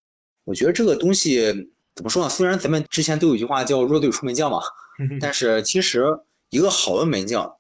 [0.45, 2.29] 我觉得这个东西怎么说呢？
[2.29, 4.61] 虽然咱们之前都有一句话叫弱队出门将嘛，
[5.19, 6.05] 但是其实
[6.49, 7.53] 一个好的门将。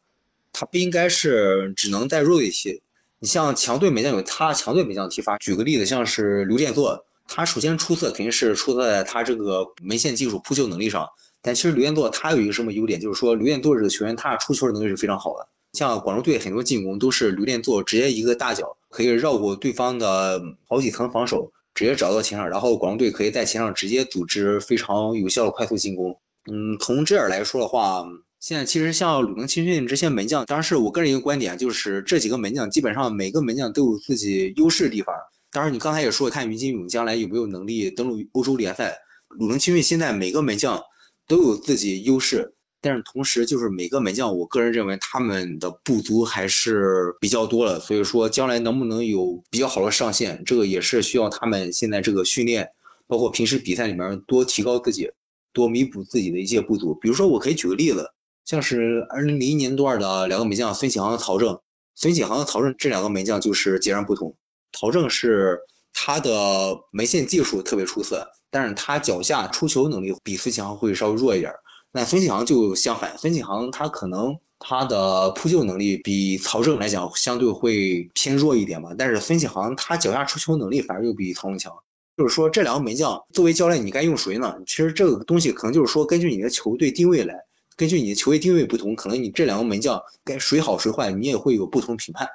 [0.53, 2.81] 他不应该是只能带弱一些，
[3.19, 5.37] 你像强队门将有他强队门将的踢法。
[5.37, 11.07] 举个例子，像是刘殿座，他首先出色肯定是出色在他这个门线技术、扑救能力上。
[11.41, 15.47] 但其实刘殿座他有一个什么优点，就是说刘殿座这个球员他出球的能力是非常好的。
[15.73, 26.19] 像广州队很多进攻都是刘殿座直接一个大脚可以绕过对方的好几层防守，直接找到前场，然后广州队可以在前场直接组织非常有效的快速进攻。
[26.51, 28.05] 嗯，从这儿来说的话。
[28.41, 35.13] 现在其实像鲁能青训这些门将，当然是我个人一个观点，就是这几个门将基本上每个门将都有自己优势的地方。
[35.51, 38.97] 当然，你刚才也说，看于金勇将来有没有能力登陆欧洲联赛。
[39.27, 40.81] 鲁能青训现在每个门将
[41.27, 47.79] 都有自己优势，但是同时就是每个门将，我个人认为他们的不足还是比较多了。
[47.79, 52.67] 所以说，将来能不能有比较好的上限，这个也是需要他们现在这个训练，
[53.05, 55.11] 包括平时比赛里面多提高自己，
[55.53, 56.95] 多弥补自己的一些不足。
[56.95, 58.09] 比如说，我可以举个例子。
[58.45, 61.59] 像是二零零一年段的两个门将孙启航和曹正，
[61.95, 64.35] 孙启航和曹正这两个门将就是截然不同。
[64.73, 65.59] 曹正是
[65.93, 71.53] 他的门线技术特别出色，但是他脚下出球能力比孙启航会稍微弱一点。
[71.91, 81.73] 那孙启航就相反，孙启航他可能他的扑救能力比曹正来讲相对会偏弱一点吧，但是孙启航他脚下出球能力反而又比曹正强。
[82.17, 84.57] 就是说这两个门将作为教练，你该用谁呢？
[84.65, 87.35] 其实这个东西可能就是说根据你的球队定位来。
[87.81, 92.29] 根据你的球队定位不同，可能你这两个门将该谁好谁坏，你也会有不同评判。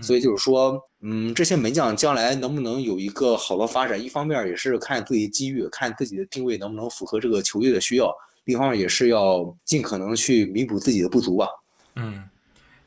[0.00, 8.06] 所以就是说，嗯，这些门将将来能不能有一个好的发展，一方面也是看自己机遇，看自己的定位能不能符合这个球队的需要；
[8.44, 11.48] 另一方面也是要尽可能去弥补自己的不足吧。
[11.96, 12.28] 嗯。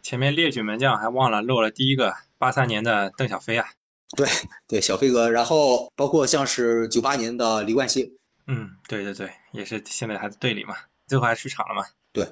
[0.01, 3.67] 前面列举门将还忘了漏了第一个八三年的邓小飞啊。
[4.15, 4.29] 对
[4.65, 8.13] 对，小飞哥，然后包括像是九八年的李冠希。
[8.47, 10.75] 嗯，对对对，也是现在还在队里嘛，
[11.07, 11.83] 最后还出场了嘛。
[12.13, 12.27] 对，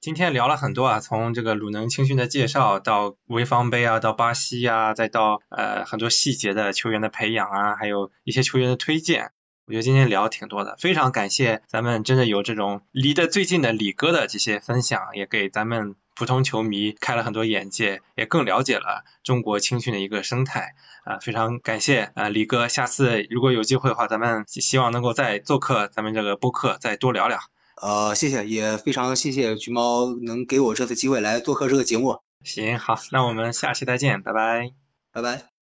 [0.00, 9.32] 今天聊了很多啊，从这个鲁能青训的介绍到潍坊杯啊，到巴西啊，再到呃很多细节的球员的培养啊，还有一些球员的推荐。
[9.66, 27.38] 我觉得今天聊挺多的，非常感谢咱们真的有这种离得最近的李哥的这些分享，也给咱们普通球迷开了很多眼界，也更了解了中国青训的一个生态啊，非常感谢啊李哥，下次如果有机会的话，咱们希望能够再做客咱们这个播客，再多聊聊。
[27.80, 32.18] 呃，谢谢，也非常谢谢橘猫能给我这次机会来做客这个节目。
[32.44, 34.70] 行，好，那我们下期再见，拜拜，
[35.12, 35.57] 拜拜。